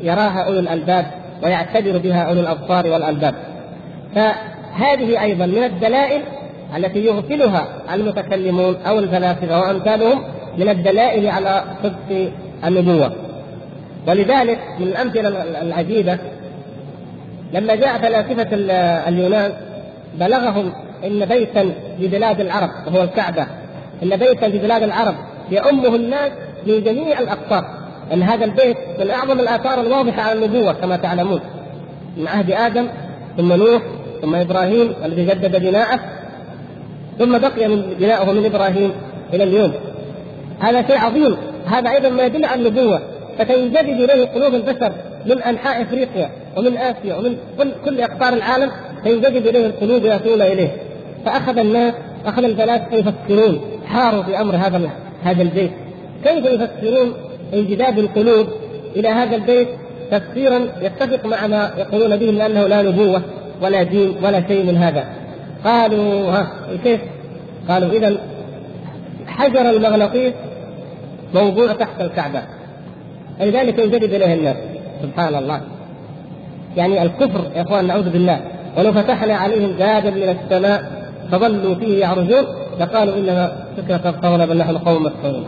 [0.00, 1.06] يراها أولو الألباب
[1.42, 3.34] ويعتبر بها أولو الأبصار والألباب.
[4.14, 6.22] فهذه أيضا من الدلائل
[6.76, 10.22] التي يغفلها المتكلمون أو الفلاسفة وأمثالهم
[10.58, 12.30] من الدلائل على صدق
[12.64, 13.12] النبوة.
[14.08, 15.28] ولذلك من الأمثلة
[15.62, 16.18] العجيبة
[17.52, 18.48] لما جاء فلاسفة
[19.08, 19.52] اليونان
[20.20, 20.72] بلغهم
[21.04, 23.46] إن بيتا في بلاد العرب وهو الكعبة
[24.02, 25.14] إن بيتا في بلاد العرب
[25.50, 26.32] يؤمه الناس
[26.66, 27.64] من جميع الأقطار
[28.12, 31.40] إن هذا البيت من أعظم الآثار الواضحة على النبوة كما تعلمون
[32.16, 32.86] من عهد آدم
[33.36, 33.82] ثم نوح
[34.22, 36.00] ثم إبراهيم الذي جدد بناءه
[37.18, 38.92] ثم بقي من بناؤه من إبراهيم
[39.34, 39.72] إلى اليوم.
[40.60, 41.36] هذا شيء عظيم.
[41.66, 43.02] هذا أيضا ما يدل على النبوة.
[43.38, 44.92] فتنجذب إليه قلوب البشر
[45.26, 48.70] من أنحاء إفريقيا ومن آسيا ومن كل, كل أقطار العالم.
[49.02, 50.76] فينجذب إليه القلوب ياتون إليه.
[51.24, 51.94] فأخذ الناس
[52.26, 54.90] أخذ الفلاسفه يفكرون؟ حاروا في أمر هذا
[55.22, 55.70] هذا البيت.
[56.24, 57.14] كيف يفسرون
[57.54, 58.46] انجذاب القلوب
[58.96, 59.68] إلى هذا البيت؟
[60.10, 63.22] تفسيرا يتفق مع ما يقولون به من إنه لا نبوة
[63.62, 65.04] ولا دين ولا شيء من هذا.
[65.64, 66.52] قالوا ها
[66.84, 67.00] كيف؟
[67.68, 68.16] قالوا إذا
[69.26, 70.32] حجر المغناطيس
[71.34, 72.42] موضوع تحت الكعبة
[73.40, 74.56] لذلك ينجذب اليه الناس
[75.02, 75.60] سبحان الله
[76.76, 78.40] يعني الكفر يا إخوان نعوذ بالله
[78.78, 81.02] ولو فتحنا عليهم بابا من السماء
[81.32, 82.44] فظلوا فيه يعرجون
[82.80, 85.46] لقالوا إنما فكره القول بل نحن قوم مسحورون.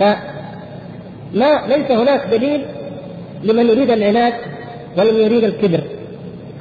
[0.00, 2.64] فما ليس هناك دليل
[3.44, 4.32] لمن يريد العناد
[4.98, 5.80] ولم يريد الكبر.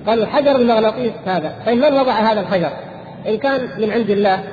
[0.07, 2.69] قالوا حجر المغناطيس هذا، طيب من وضع هذا الحجر؟
[3.27, 4.43] إن كان من عند الله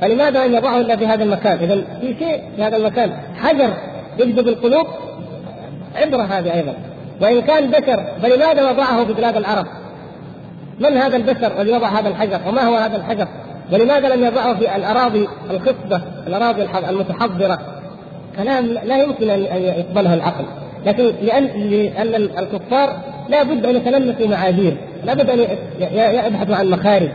[0.00, 3.12] فلماذا ان يضعه إلا في هذا المكان؟ اذا في شيء في هذا المكان
[3.42, 3.70] حجر
[4.18, 4.86] يجذب القلوب
[5.94, 6.74] عبرة هذه أيضا
[7.20, 9.66] وإن كان بشر فلماذا وضعه في بلاد العرب؟
[10.80, 13.28] من هذا البشر الذي وضع هذا الحجر؟ وما هو هذا الحجر؟
[13.72, 17.58] ولماذا لم يضعه في الأراضي الخصبه، الأراضي المتحضرة؟
[18.36, 20.44] كلام لا يمكن أن يقبله العقل،
[20.86, 22.96] لكن لأن لأن الكفار
[23.28, 25.38] لا بد أن يتلمسوا معاذير، لا بد أن
[26.26, 27.08] يبحثوا عن مخارج.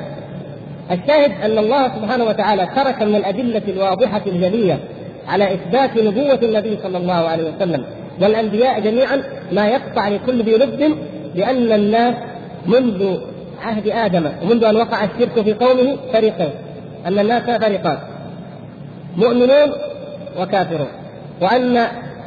[0.91, 4.79] الشاهد أن الله سبحانه وتعالى ترك من الأدلة الواضحة الجلية
[5.27, 7.83] على إثبات نبوة النبي صلى الله عليه وسلم.
[8.21, 10.95] والأنبياء جميعا ما يقطع لكل ذي لب
[11.35, 12.15] بأن الناس
[12.65, 13.17] منذ
[13.63, 16.49] عهد آدم ومنذ أن وقع الشرك في قومه فريقين.
[17.07, 17.97] أن الناس فريقان.
[19.17, 19.71] مؤمنون
[20.39, 20.87] وكافرون.
[21.41, 21.77] وأن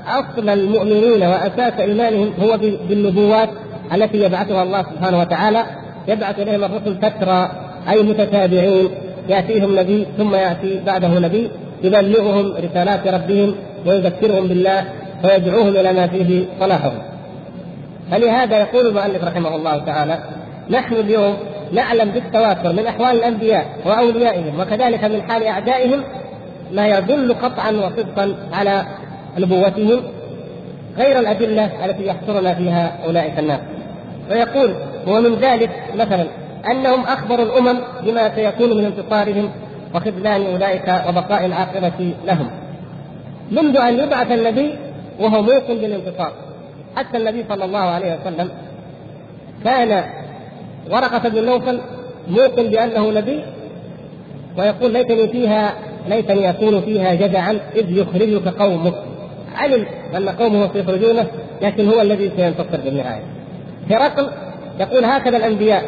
[0.09, 2.59] أصل المؤمنين وأساس إيمانهم هو
[2.89, 3.49] بالنبوات
[3.95, 5.65] التي يبعثها الله سبحانه وتعالى
[6.09, 7.51] يبعث إليهم الرسل تترى
[7.91, 8.89] أي متتابعين
[9.29, 11.51] يأتيهم نبي ثم يأتي بعده نبي
[11.83, 13.55] يبلغهم رسالات ربهم
[13.87, 14.85] ويذكرهم بالله
[15.25, 16.99] ويدعوهم إلى ما فيه صلاحهم.
[18.11, 20.19] فلهذا يقول المؤلف رحمه الله تعالى:
[20.71, 21.37] نحن اليوم
[21.73, 26.03] نعلم بالتواتر من أحوال الأنبياء وأوليائهم وكذلك من حال أعدائهم
[26.73, 28.85] ما يدل قطعا وصدقا على
[29.39, 30.01] نبوتهم
[30.99, 33.61] غير الأدلة التي يحصرنا فيها أولئك الناس.
[34.33, 34.75] ويقول
[35.07, 36.27] ومن ذلك مثلا
[36.71, 39.51] أنهم أخبروا الأمم بما سيكون من انتصارهم
[39.95, 42.51] وخذلان أولئك وبقاء العاقبه لهم.
[43.51, 44.75] منذ أن يبعث النبي
[45.21, 46.33] وهو موقن بالانتصار.
[46.97, 48.49] حتى النبي صلى الله عليه وسلم
[49.65, 50.05] كان
[50.91, 51.81] ورقة بن نوفل
[52.29, 53.45] موقن بأنه نبي
[54.59, 55.75] ويقول ليتني فيها
[56.09, 58.95] ليتني أكون فيها جدعا إذ يخرجك قومك
[59.55, 61.27] علم أن قومه سيخرجونه
[61.63, 63.23] لكن هو الذي سينتصر بالنهاية
[63.95, 64.29] هرقل
[64.81, 65.85] يقول هكذا الأنبياء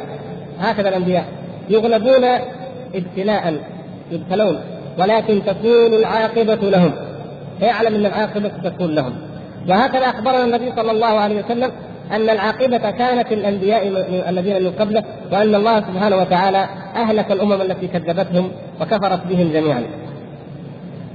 [0.61, 1.24] هكذا الأنبياء
[1.70, 2.24] يغلبون
[2.94, 3.55] ابتلاء
[4.11, 4.61] يبتلون
[4.98, 6.92] ولكن تكون العاقبة لهم.
[7.61, 9.12] فيعلم أن العاقبة تكون لهم.
[9.68, 11.70] وهكذا أخبرنا النبي صلى الله عليه وسلم
[12.12, 13.86] أن العاقبة كانت للأنبياء
[14.28, 18.50] الذين من قبله وأن الله سبحانه وتعالى أهلك الأمم التي كذبتهم
[18.80, 19.82] وكفرت بهم جميعا.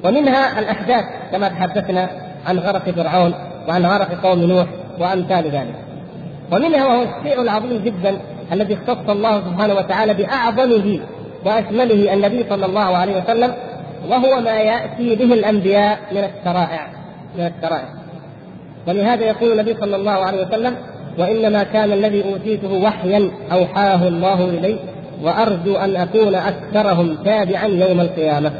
[0.04, 2.10] ومنها الأحداث كما تحدثنا
[2.48, 3.34] عن غرق فرعون
[3.68, 4.68] وعن غرق قوم نوح
[5.00, 5.89] وأمثال ذلك.
[6.52, 8.18] ومنها وهو الشيء العظيم جدا
[8.52, 11.00] الذي اختص الله سبحانه وتعالى بأعظمه
[11.46, 13.54] وأشمله النبي صلى الله عليه وسلم
[14.10, 16.88] وهو ما يأتي به الأنبياء من الشرائع
[17.38, 17.90] من الشرائع.
[18.88, 20.76] ولهذا يقول النبي صلى الله عليه وسلم
[21.18, 24.80] وإنما كان الذي أوتيته وحيا أوحاه الله الي
[25.24, 28.52] وأرجو أن أكون أكثرهم تابعا يوم القيامة.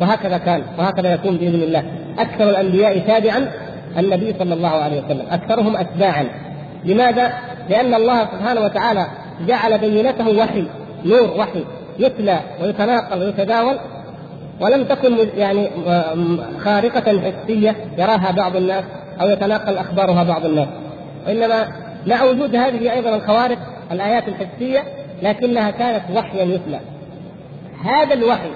[0.00, 1.82] وهكذا كان وهكذا يكون بإذن الله.
[2.18, 3.52] أكثر الأنبياء تابعا
[3.98, 6.26] النبي صلى الله عليه وسلم أكثرهم اتباعا.
[6.88, 7.32] لماذا؟
[7.70, 9.06] لأن الله سبحانه وتعالى
[9.46, 10.66] جعل بينته وحي
[11.04, 11.64] نور وحي
[11.98, 13.78] يتلى ويتناقل ويتداول
[14.60, 15.70] ولم تكن يعني
[16.64, 18.84] خارقة حسية يراها بعض الناس
[19.20, 20.68] أو يتناقل أخبارها بعض الناس
[21.26, 21.68] وإنما
[22.06, 23.58] مع وجود هذه أيضا الخوارق
[23.92, 24.82] الآيات الحسية
[25.22, 26.80] لكنها كانت وحيا يتلى
[27.84, 28.50] هذا الوحي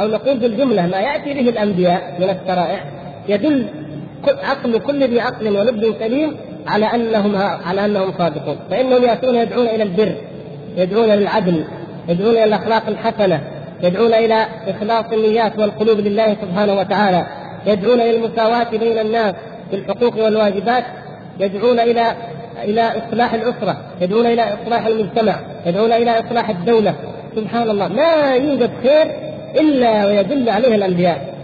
[0.00, 2.84] أو نقول بالجملة ما يأتي به الأنبياء من الشرائع
[3.28, 3.66] يدل
[4.26, 6.36] عقل كل ذي عقل ولب سليم
[6.68, 8.56] على أنهم على أنهم صادقون.
[8.70, 10.14] فإنهم يأتون يدعون إلى البر
[10.76, 11.64] يدعون للعدل
[12.08, 13.40] يدعون إلى الأخلاق الحسنة
[13.82, 17.26] يدعون إلى إخلاص النيات والقلوب لله سبحانه وتعالى
[17.66, 19.34] يدعون إلى المساواة بين الناس
[19.70, 20.84] في الحقوق والواجبات
[21.40, 22.02] يدعون إلى
[22.64, 26.94] إلى إصلاح الأسرة، يدعون إلى إصلاح المجتمع، يدعون إلى إصلاح الدولة،
[27.36, 27.88] سبحان الله.
[27.88, 29.06] ما يوجد خير
[29.60, 31.34] إلا ويدل عليه الأنبياء.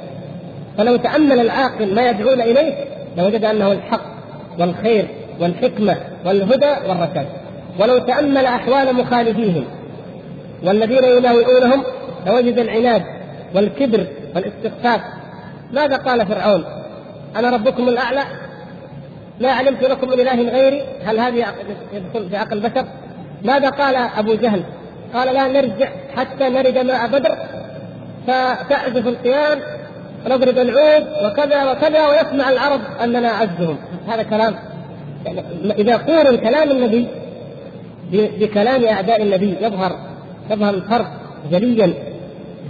[0.79, 2.75] فلو تأمل العاقل ما يدعون إليه
[3.17, 4.14] لوجد أنه الحق.
[4.59, 5.09] والخير
[5.41, 5.97] والحكمة
[6.27, 7.27] والهدى والرشاد.
[7.79, 9.65] ولو تأمل أحوال مخالفيهم
[10.63, 11.83] والذين يناوئونهم
[12.27, 13.03] لوجد العناد
[13.55, 15.01] والكبر والاستخفاف
[15.73, 16.65] ماذا قال فرعون
[17.37, 18.23] أنا ربكم الأعلى
[19.41, 21.47] لا علمت لكم من إله غيري هل هذه
[21.93, 22.87] يدخل في عقل البشر؟
[23.43, 24.63] ماذا قال أبو جهل؟
[25.15, 27.37] قال لا نرجع حتى نرد ماء بدر
[28.27, 29.61] فتعزف القيام
[30.27, 33.79] ونضرب العود وكذا وكذا ويسمع العرب أننا عزهم.
[34.09, 34.55] هذا كلام.
[35.27, 35.43] يعني
[35.79, 37.07] إذا قورن كلام النبي
[38.13, 39.97] بكلام أعداء النبي يظهر
[40.51, 41.11] يظهر الفرق
[41.51, 41.95] جليا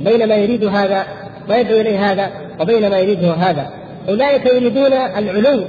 [0.01, 1.05] بين ما يريد هذا
[1.49, 2.31] ويدعو إليه هذا
[2.61, 3.71] وبين ما يريده هذا.
[4.09, 5.65] أولئك يريدون العلو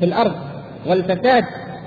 [0.00, 0.32] في الأرض
[0.86, 1.44] والفساد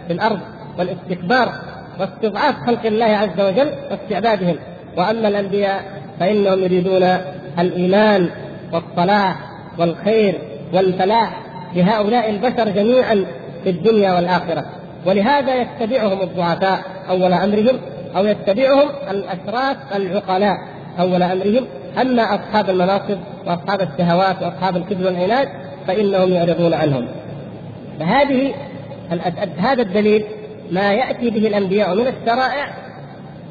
[0.07, 0.39] في الأرض
[0.79, 1.51] والاستكبار
[1.99, 4.55] واستضعاف خلق الله عز وجل واستعبادهم.
[4.97, 5.84] وأما الأنبياء
[6.19, 7.17] فإنهم يريدون
[7.59, 8.29] الإيمان
[8.74, 9.36] والصلاح
[9.78, 10.41] والخير
[10.74, 11.41] والفلاح
[11.76, 13.26] لهؤلاء البشر جميعا
[13.63, 14.65] في الدنيا والآخرة.
[15.05, 17.80] ولهذا يتبعهم الضعفاء أول أمرهم
[18.15, 20.57] أو يتبعهم الأشراف العقلاء
[20.99, 21.65] أول أمرهم.
[22.01, 23.17] أما أصحاب المناصب
[23.47, 25.47] وأصحاب الشهوات وأصحاب الكذب والعناد
[25.88, 27.07] فإنهم يعرضون عنهم.
[27.99, 28.53] فهذه
[29.57, 30.24] هذا الدليل
[30.72, 32.67] ما يأتي به الأنبياء من الشرائع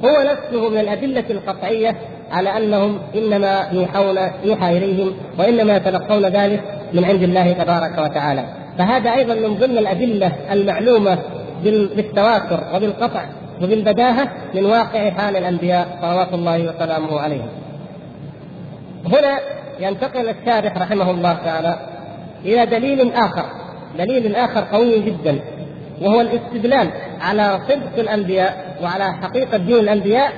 [0.04, 1.96] هو نفسه من الأدلة القطعية
[2.30, 6.62] على أنهم إنما يوحون يوحى إليهم وإنما يتلقون ذلك
[6.92, 8.44] من عند الله تبارك وتعالى
[8.78, 11.18] فهذا أيضا من ضمن الأدلة المعلومة
[11.64, 13.24] بالتواتر وبالقطع
[13.62, 17.48] وبالبداهة من واقع حال الأنبياء صلوات الله وسلامه عليهم.
[19.06, 19.38] هنا
[19.80, 21.76] ينتقل الشارح رحمه الله تعالى
[22.44, 23.44] إلى دليل آخر
[23.98, 25.40] دليل آخر قوي جدا
[26.02, 30.32] وهو الاستدلال على صدق الأنبياء وعلى حقيقة دين الأنبياء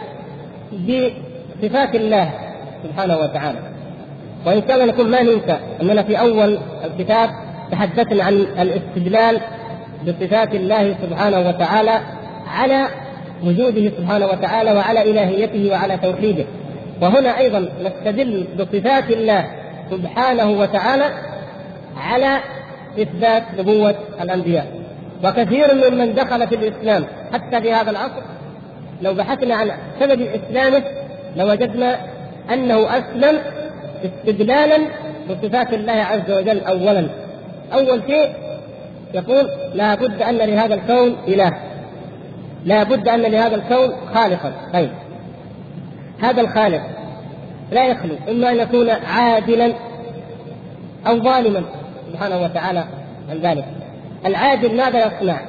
[1.63, 2.31] بصفات الله
[2.85, 3.59] سبحانه وتعالى.
[4.47, 7.31] وإن كان نكون ما ننسى إننا في أول الكتاب
[7.73, 9.41] تحدثنا عن الاستدلال
[10.07, 12.01] بصفات الله سبحانه وتعالى
[12.47, 12.87] على
[13.45, 16.45] وجوده سبحانه وتعالى وعلى إلهيته وعلى توحيده.
[17.03, 19.47] وهنا أيضا نستدل بصفات الله
[19.91, 21.05] سبحانه وتعالى
[21.97, 22.39] على
[22.99, 24.67] إثبات نبوة الأنبياء.
[25.25, 27.05] وكثير ممن دخل في الإسلام.
[27.33, 28.23] حتى في هذا العصر
[29.03, 30.83] لو بحثنا عن سبب إسلامه
[31.37, 31.99] لوجدنا
[32.53, 33.41] أنه أسلم
[34.05, 34.79] استدلالا
[35.31, 37.07] بصفات الله عز وجل اولا.
[37.73, 38.33] أول شيء
[39.15, 41.53] يقول لا بد أن لهذا الكون إله.
[42.65, 44.53] لا بد أن لهذا الكون خالقا.
[44.73, 44.91] طيب.
[46.21, 46.83] هذا الخالق
[47.73, 49.73] لا يخلو إما أن يكون عادلا
[51.07, 51.63] أو ظالما.
[52.13, 52.85] سبحانه وتعالى
[53.31, 53.65] عن ذلك.
[54.27, 55.41] العادل ماذا يصنع؟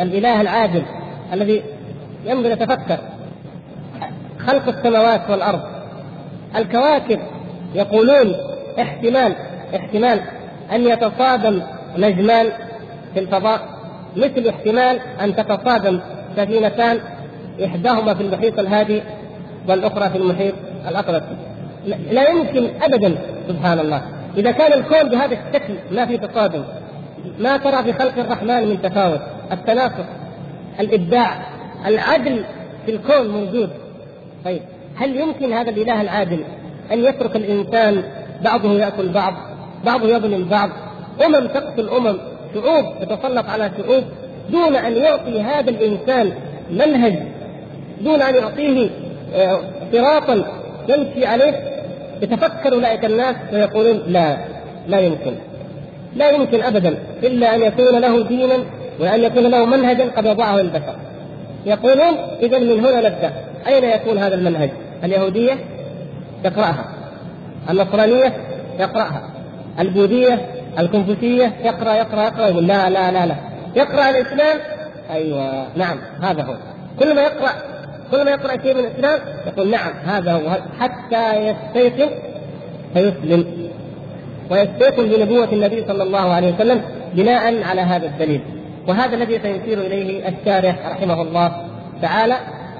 [0.00, 0.82] الإله العادل
[1.32, 1.62] الذي
[2.24, 2.98] ينظر يتفكر.
[4.46, 5.60] خلق السماوات والأرض.
[6.56, 7.20] الكواكب
[7.74, 8.34] يقولون
[8.80, 9.34] احتمال
[9.76, 10.20] احتمال
[10.72, 11.62] أن يتصادم
[11.98, 12.46] نجمان
[13.14, 13.60] في الفضاء
[14.16, 16.00] مثل احتمال أن تتصادم
[16.36, 17.00] سفينتان
[17.64, 19.02] إحداهما في المحيط الهادي
[19.68, 20.54] والأخرى في المحيط
[20.88, 21.36] الاطلسي
[21.86, 23.18] لا يمكن ابدا
[23.48, 24.02] سبحان الله.
[24.36, 26.64] إذا كان الكون بهذا الشكل ما في تصادم.
[27.38, 29.20] ما ترى في خلق الرحمن من تفاوت؟
[29.52, 30.06] التناسق
[30.80, 31.46] الإبداع
[31.86, 32.44] العدل
[32.86, 33.70] في الكون موجود.
[34.46, 34.62] طيب
[34.96, 36.44] هل يمكن هذا الإله العادل
[36.92, 38.02] أن يترك الإنسان
[38.44, 39.32] بعضه يأكل بعض
[39.84, 40.70] بعضه يظلم بعض؟
[41.24, 42.16] أمم تقتل أمم
[42.54, 44.04] شعوب تتسلط على شعوب
[44.50, 46.32] دون أن يعطي هذا الإنسان
[46.70, 47.14] منهج
[48.00, 48.90] دون أن يعطيه
[49.34, 49.60] آه،
[49.92, 50.44] صراطا
[50.88, 51.54] يمشي عليه؟
[52.22, 54.36] يتفكر أولئك الناس ويقولون لا
[54.88, 55.32] لا يمكن.
[56.16, 58.58] لا يمكن ابدا إلا أن يكون له دينا
[59.00, 60.94] وأن يكون له منهجا قد وضعه البشر.
[61.66, 63.32] يقولون اذا من هنا نبدأ.
[63.68, 64.70] أين يكون هذا المنهج؟
[65.04, 65.52] اليهودية
[66.44, 66.84] يقرأها
[67.70, 68.32] النصرانية
[68.78, 69.30] يقرأها
[69.78, 70.46] البوذية
[70.78, 73.34] الكونفوشيه يقرأ يقرأ يقرأ يقول لا لا لا لا.
[73.76, 74.58] يقرأ الإسلام؟
[75.10, 76.54] أيوه نعم هذا هو.
[77.00, 77.52] كل ما يقرأ
[78.10, 80.56] كل ما يقرأ شيء من الإسلام يقول نعم هذا هو.
[80.80, 82.10] حتى يستيقن
[82.94, 83.68] فيسلم.
[84.50, 86.82] ويستيقن بنبوه النبي صلى الله عليه وسلم
[87.14, 88.40] بناء على هذا الدليل.
[88.88, 91.52] وهذا الذي سيشير إليه الشارح رحمه الله
[92.02, 92.36] تعالى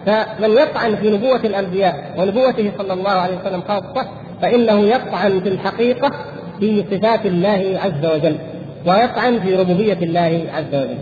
[0.06, 4.06] فمن يطعن في نبوة الأنبياء ونبوته صلى الله عليه وسلم خاصة
[4.42, 6.10] فإنه يطعن في الحقيقة
[6.60, 8.36] في صفات الله عز وجل
[8.86, 10.98] ويطعن في ربوبية الله عز وجل.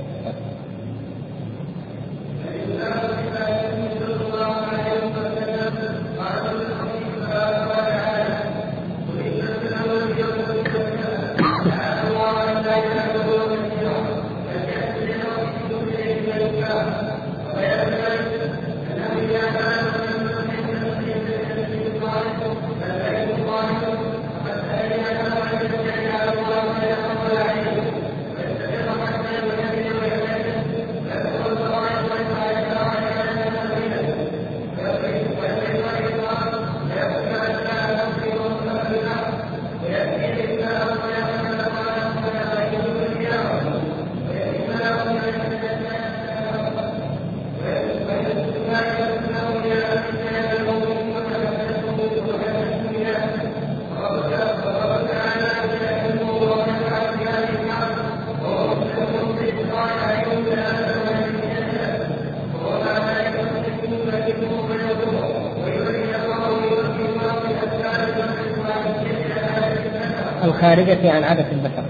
[70.74, 71.84] الخارجة عن عادة البشر.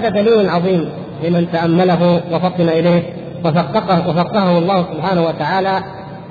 [0.00, 0.88] هذا دليل عظيم
[1.24, 3.02] لمن تأمله وفطن إليه
[3.44, 5.82] وفقهه وفقهه الله سبحانه وتعالى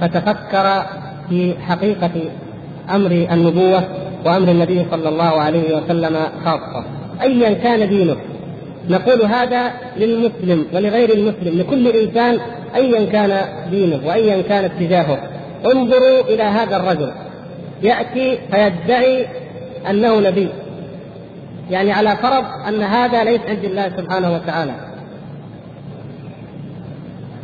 [0.01, 0.83] فتفكر
[1.29, 2.11] في حقيقة
[2.89, 3.83] أمر النبوة
[4.25, 6.83] وأمر النبي صلى الله عليه وسلم خاصة.
[7.21, 8.15] أيا كان دينه.
[8.89, 12.39] نقول هذا للمسلم ولغير المسلم لكل إنسان
[12.75, 13.41] أيا كان
[13.71, 15.17] دينه وأيا كان اتجاهه.
[15.65, 17.11] انظروا إلى هذا الرجل.
[17.83, 19.25] يأتي فيدعي
[19.89, 20.49] أنه نبي.
[21.69, 24.73] يعني على فرض أن هذا ليس عند الله سبحانه وتعالى.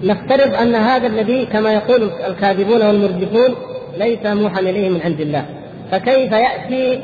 [0.03, 3.55] نفترض أن هذا النبي كما يقول الكاذبون والمرجفون
[3.97, 5.45] ليس موحى إليه من عند الله.
[5.91, 7.01] فكيف يأتي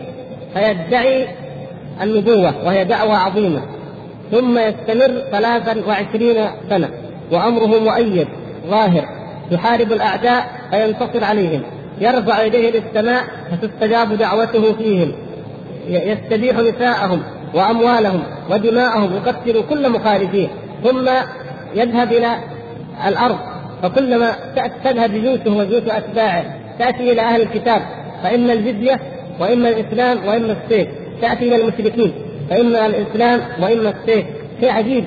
[0.53, 1.27] فيدعي
[2.01, 3.61] النبوة وهي دعوة عظيمة
[4.31, 6.89] ثم يستمر ثلاثا وعشرين سنة
[7.31, 8.27] وأمره مؤيد
[8.67, 9.05] ظاهر
[9.51, 11.61] يحارب الأعداء فينتصر عليهم
[12.01, 15.11] يرفع يديه للسماء فتستجاب دعوته فيهم.
[15.91, 17.23] يستبيح نساءهم
[17.53, 20.47] وأموالهم ودماءهم يقتل كل مخالفيه
[20.83, 21.09] ثم
[21.75, 22.37] يذهب إلى
[23.07, 23.37] الأرض
[23.83, 24.35] فكلما
[24.83, 27.81] تذهب جيوشه وجيوش أتباعه تأتي إلى أهل الكتاب.
[28.23, 28.99] فإما الجزية
[29.39, 30.87] وإما الإسلام وإما السيف.
[31.21, 32.13] تأتي إلى المشركين.
[32.49, 34.25] فإما الإسلام وإما السيف.
[34.59, 35.05] شيء عجيب.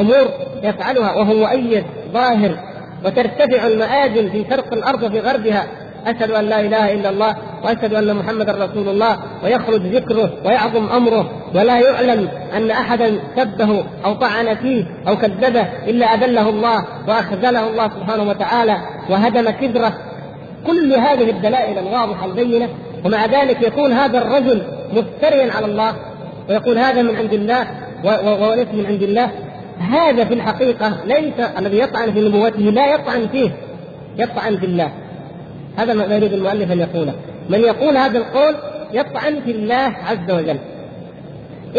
[0.00, 0.28] أمور
[0.62, 2.56] يفعلها وهو مؤيد ظاهر
[3.04, 5.66] وترتفع المآذن في شرق الأرض وفي غربها.
[6.06, 11.30] أشهد أن لا إله إلا الله وأشهد أن محمدا رسول الله ويخرج ذكره ويعظم أمره
[11.54, 17.88] ولا يعلم أن أحدا سبه أو طعن فيه أو كذبه إلا أذله الله وأخذله الله
[17.88, 18.76] سبحانه وتعالى
[19.10, 19.92] وهدم كبره.
[20.66, 22.68] كل هذه الدلائل الواضحة البينة
[23.04, 25.94] ومع ذلك يكون هذا الرجل مفتريا على الله
[26.48, 27.66] ويقول هذا من عند الله
[28.48, 29.30] وليس من عند الله.
[29.80, 33.50] هذا في الحقيقة ليس الذي يطعن في نبوته لا يطعن فيه
[34.18, 34.90] يطعن في الله.
[35.76, 37.14] هذا ما يريد المؤلف أن يقوله.
[37.50, 38.54] من يقول هذا القول
[38.92, 40.58] يطعن في الله عز وجل.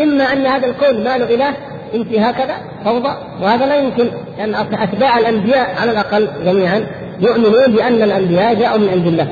[0.01, 1.53] إما أن هذا القول ما له إله
[1.95, 4.07] انت هكذا فوضى وهذا لا يمكن
[4.39, 6.87] أن أتباع الأنبياء على الأقل جميعا
[7.19, 9.27] يؤمنون بأن الأنبياء جاءوا من عند الله.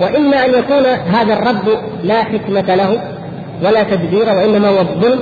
[0.00, 3.02] وإما أن يكون هذا الرب لا حكمة له
[3.64, 5.20] ولا تدبير وإنما هو الظلم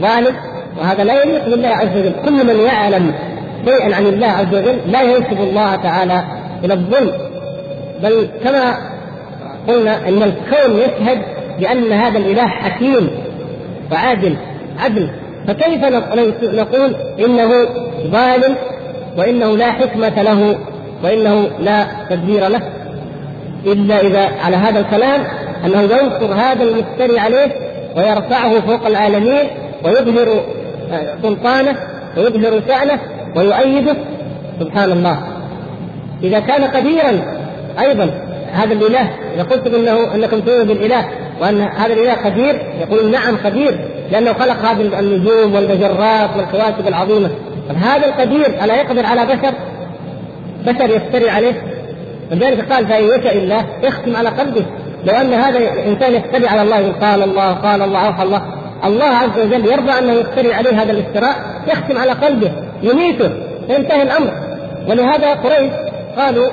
[0.00, 0.36] ظالم
[0.80, 2.12] وهذا لا يليق بالله عز وجل.
[2.24, 3.14] كل من يعلم
[3.64, 6.24] شيئا عن الله عز وجل لا ينسب الله تعالى
[6.64, 7.12] إلى الظلم.
[8.02, 8.74] بل كما
[9.68, 11.18] قلنا أن الكون يشهد
[11.60, 13.10] بأن هذا الإله حكيم
[13.92, 14.36] وعادل
[14.78, 15.08] عدل.
[15.46, 15.84] فكيف
[16.42, 17.50] نقول إنه
[18.06, 18.54] ظالم
[19.16, 20.58] وإنه لا حكمة له
[21.04, 22.62] وإنه لا تدبير له؟
[23.66, 25.20] إلا إذا على هذا الكلام
[25.64, 27.52] أنه ينصر هذا المفتري عليه
[27.96, 29.44] ويرفعه فوق العالمين
[29.84, 30.44] ويظهر
[30.92, 31.76] آه، سلطانه
[32.16, 33.00] ويظهر شأنه
[33.36, 33.96] ويؤيده.
[34.60, 35.18] سبحان الله.
[36.22, 37.37] إذا كان قديرا
[37.80, 38.10] أيضا
[38.52, 41.08] هذا الإله إذا قلتم أنه أنكم تؤمنون بالإله
[41.40, 43.78] وأن هذا الإله قدير يقول نعم قدير
[44.10, 47.30] لأنه خلق هذه النجوم والمجرات والكواكب العظيمة.
[47.76, 49.54] هذا القدير ألا يقدر على بشر؟
[50.66, 51.62] بشر يفتري عليه.
[52.30, 54.66] ولذلك قال فإن يشاء الله يختم على قلبه.
[55.04, 58.42] لو أن هذا الإنسان يفتري على الله قال الله قال الله أوحى الله.
[58.84, 61.36] الله عز وجل يرضى أنه يفتري عليه هذا الافتراء
[61.68, 62.52] يختم على قلبه
[62.82, 63.30] يميته
[63.66, 64.32] فينتهي الأمر.
[64.88, 65.72] ولهذا قريش
[66.16, 66.48] قالوا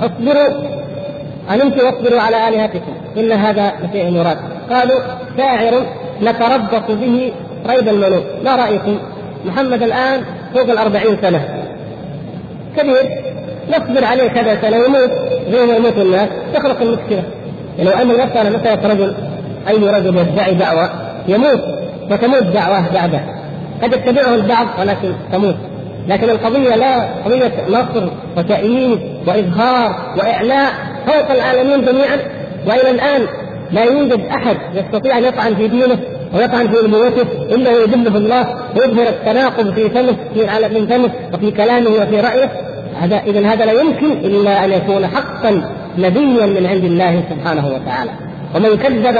[0.00, 0.48] اصبروا
[1.50, 4.38] أنمت واصبروا على آلهتكم إن هذا لشيء يراد
[4.70, 5.00] قالوا
[5.36, 5.86] شاعر
[6.22, 7.32] نتربص به
[7.66, 8.98] ريب الملوك ما رأيكم.
[9.44, 10.20] محمد الآن
[10.54, 11.48] فوق الأربعين سنة.
[12.76, 13.22] كبير.
[13.68, 15.10] نصبر عليه كذا سنه يموت
[15.50, 16.28] زي ما يموت الناس.
[16.54, 17.22] تخلق المشكلة.
[17.78, 19.14] يعني لو أن المساله مساله رجل
[19.68, 20.90] أي رجل يدعي دعوة؟
[21.28, 21.60] يموت.
[22.10, 23.20] وتموت دعوة بعده.
[23.82, 25.56] قد يتبعه البعض ولكن تموت.
[26.08, 30.72] لكن القضية لا قضية نصر وتأييد وإظهار وإعلاء
[31.06, 32.18] فوق العالمين جميعا
[32.66, 33.26] وإلى الآن
[33.72, 35.98] لا يوجد أحد يستطيع أن يطعن في دينه
[36.34, 41.90] ويطعن في نبوته إلا ويدله الله ويظهر التناقض في فمه في من فمه وفي كلامه
[41.90, 42.50] وفي رأيه.
[43.00, 48.10] هذا اذا هذا لا يمكن إلا أن يكون حقا نبيا من عند الله سبحانه وتعالى.
[48.54, 49.18] ومن كذب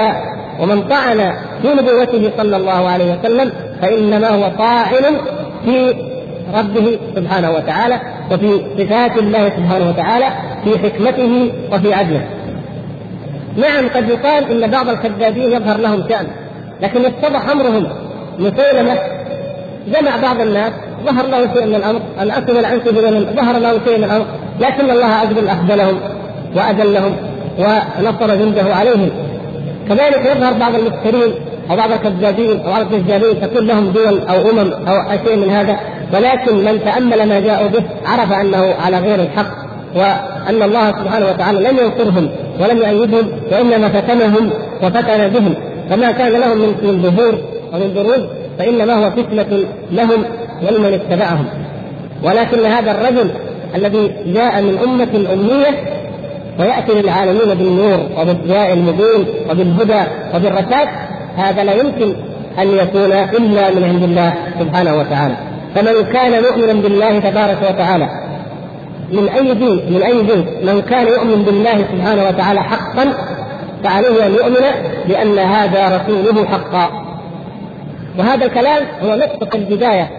[0.61, 1.33] ومن طعن
[1.63, 5.17] في نبوته صلى الله عليه وسلم فإنما هو طاعن
[5.65, 5.95] في
[6.55, 10.27] ربه سبحانه وتعالى وفي صفات الله سبحانه وتعالى
[10.65, 12.21] في حكمته وفي عدله.
[13.57, 16.27] نعم قد يقال إن بعض الكذابين يظهر لهم شأن
[16.83, 17.87] لكن اتضح أمرهم.
[18.39, 18.99] مسيلمه
[19.87, 20.73] جمع بعض الناس
[21.07, 22.91] ظهر له شيء من الأمر الاسد العنسي
[23.37, 24.27] ظهر له شيء من الأمر
[24.61, 26.01] لكن الله عز وجل اخذلهم
[26.57, 27.17] وأذلهم
[27.59, 29.11] ونصر جنده عليهم.
[29.89, 31.35] كذلك يظهر بعض المفترين
[31.71, 35.77] أو بعض الكذابين أو بعض الكذابين تكون لهم دول أو أمم أو شيء من هذا.
[36.15, 41.59] ولكن من تأمل ما جاءوا به عرف أنه على غير الحق وأن الله سبحانه وتعالى
[41.59, 42.31] لم ينصرهم
[42.61, 44.51] ولم يؤيدهم وإنما فتنهم
[44.83, 45.55] وفتن بهم.
[45.91, 47.39] فما كان لهم من ظهور
[47.73, 48.27] ومن بروز
[48.59, 50.25] فإنما هو فتنة لهم
[50.63, 51.45] ولمن اتبعهم.
[52.25, 53.31] ولكن هذا الرجل
[53.75, 55.99] الذي جاء من أمة أمية
[56.59, 60.89] ويأتي للعالمين بالنور وبالضياء المبين وبالهدى وبالرشاد
[61.37, 62.15] هذا لا يمكن
[62.59, 65.48] أن يكون إلا من عند الله سبحانه وتعالى.
[65.75, 68.09] فمن كان مؤمنا بالله تبارك وتعالى
[69.13, 73.13] من أي دين من أي دين من كان يؤمن بالله سبحانه وتعالى حقا
[73.85, 74.65] فعليه أن يؤمن
[75.09, 77.05] بأن هذا رسوله حقا.
[78.19, 80.11] وهذا الكلام هو نقطة البداية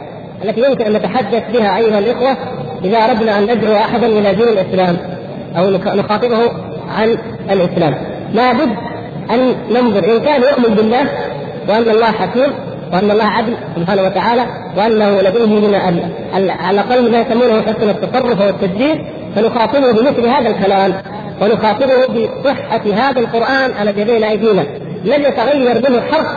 [0.43, 2.37] التي يمكن أن نتحدث بها أيها الإخوة
[2.83, 4.97] إذا أردنا أن ندعو أحدا إلى دين الإسلام
[5.57, 6.39] أو نخاطبه
[6.97, 7.17] عن
[7.51, 7.95] الإسلام.
[8.33, 8.69] لابد
[9.31, 11.03] أن ننظر إن كان يؤمن بالله
[11.69, 12.53] وأن الله حكيم
[12.93, 14.45] وأن الله عدل سبحانه وتعالى
[14.77, 20.93] وأنه لديه من على الأقل ما يسمونه حسن التصرف والتدبير فنخاطبه بمثل هذا الكلام
[21.41, 24.63] ونخاطبه بصحة هذا القرآن الذي بين أيدينا.
[25.05, 26.27] لن يتغير منه حرف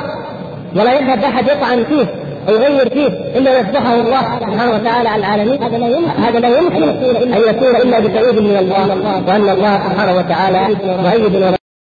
[0.77, 2.07] ولا يذهب أحد يطعن فيه
[2.49, 5.63] أو يغير فيه إلا يفتحه الله سبحانه وتعالى على العالمين.
[5.63, 6.23] هذا لا يمكن.
[6.23, 6.83] هذا لا يمكن
[7.33, 8.89] أن يكون إلا بتأييد من الله
[9.29, 11.62] وأن الله سبحانه وتعالى مؤيد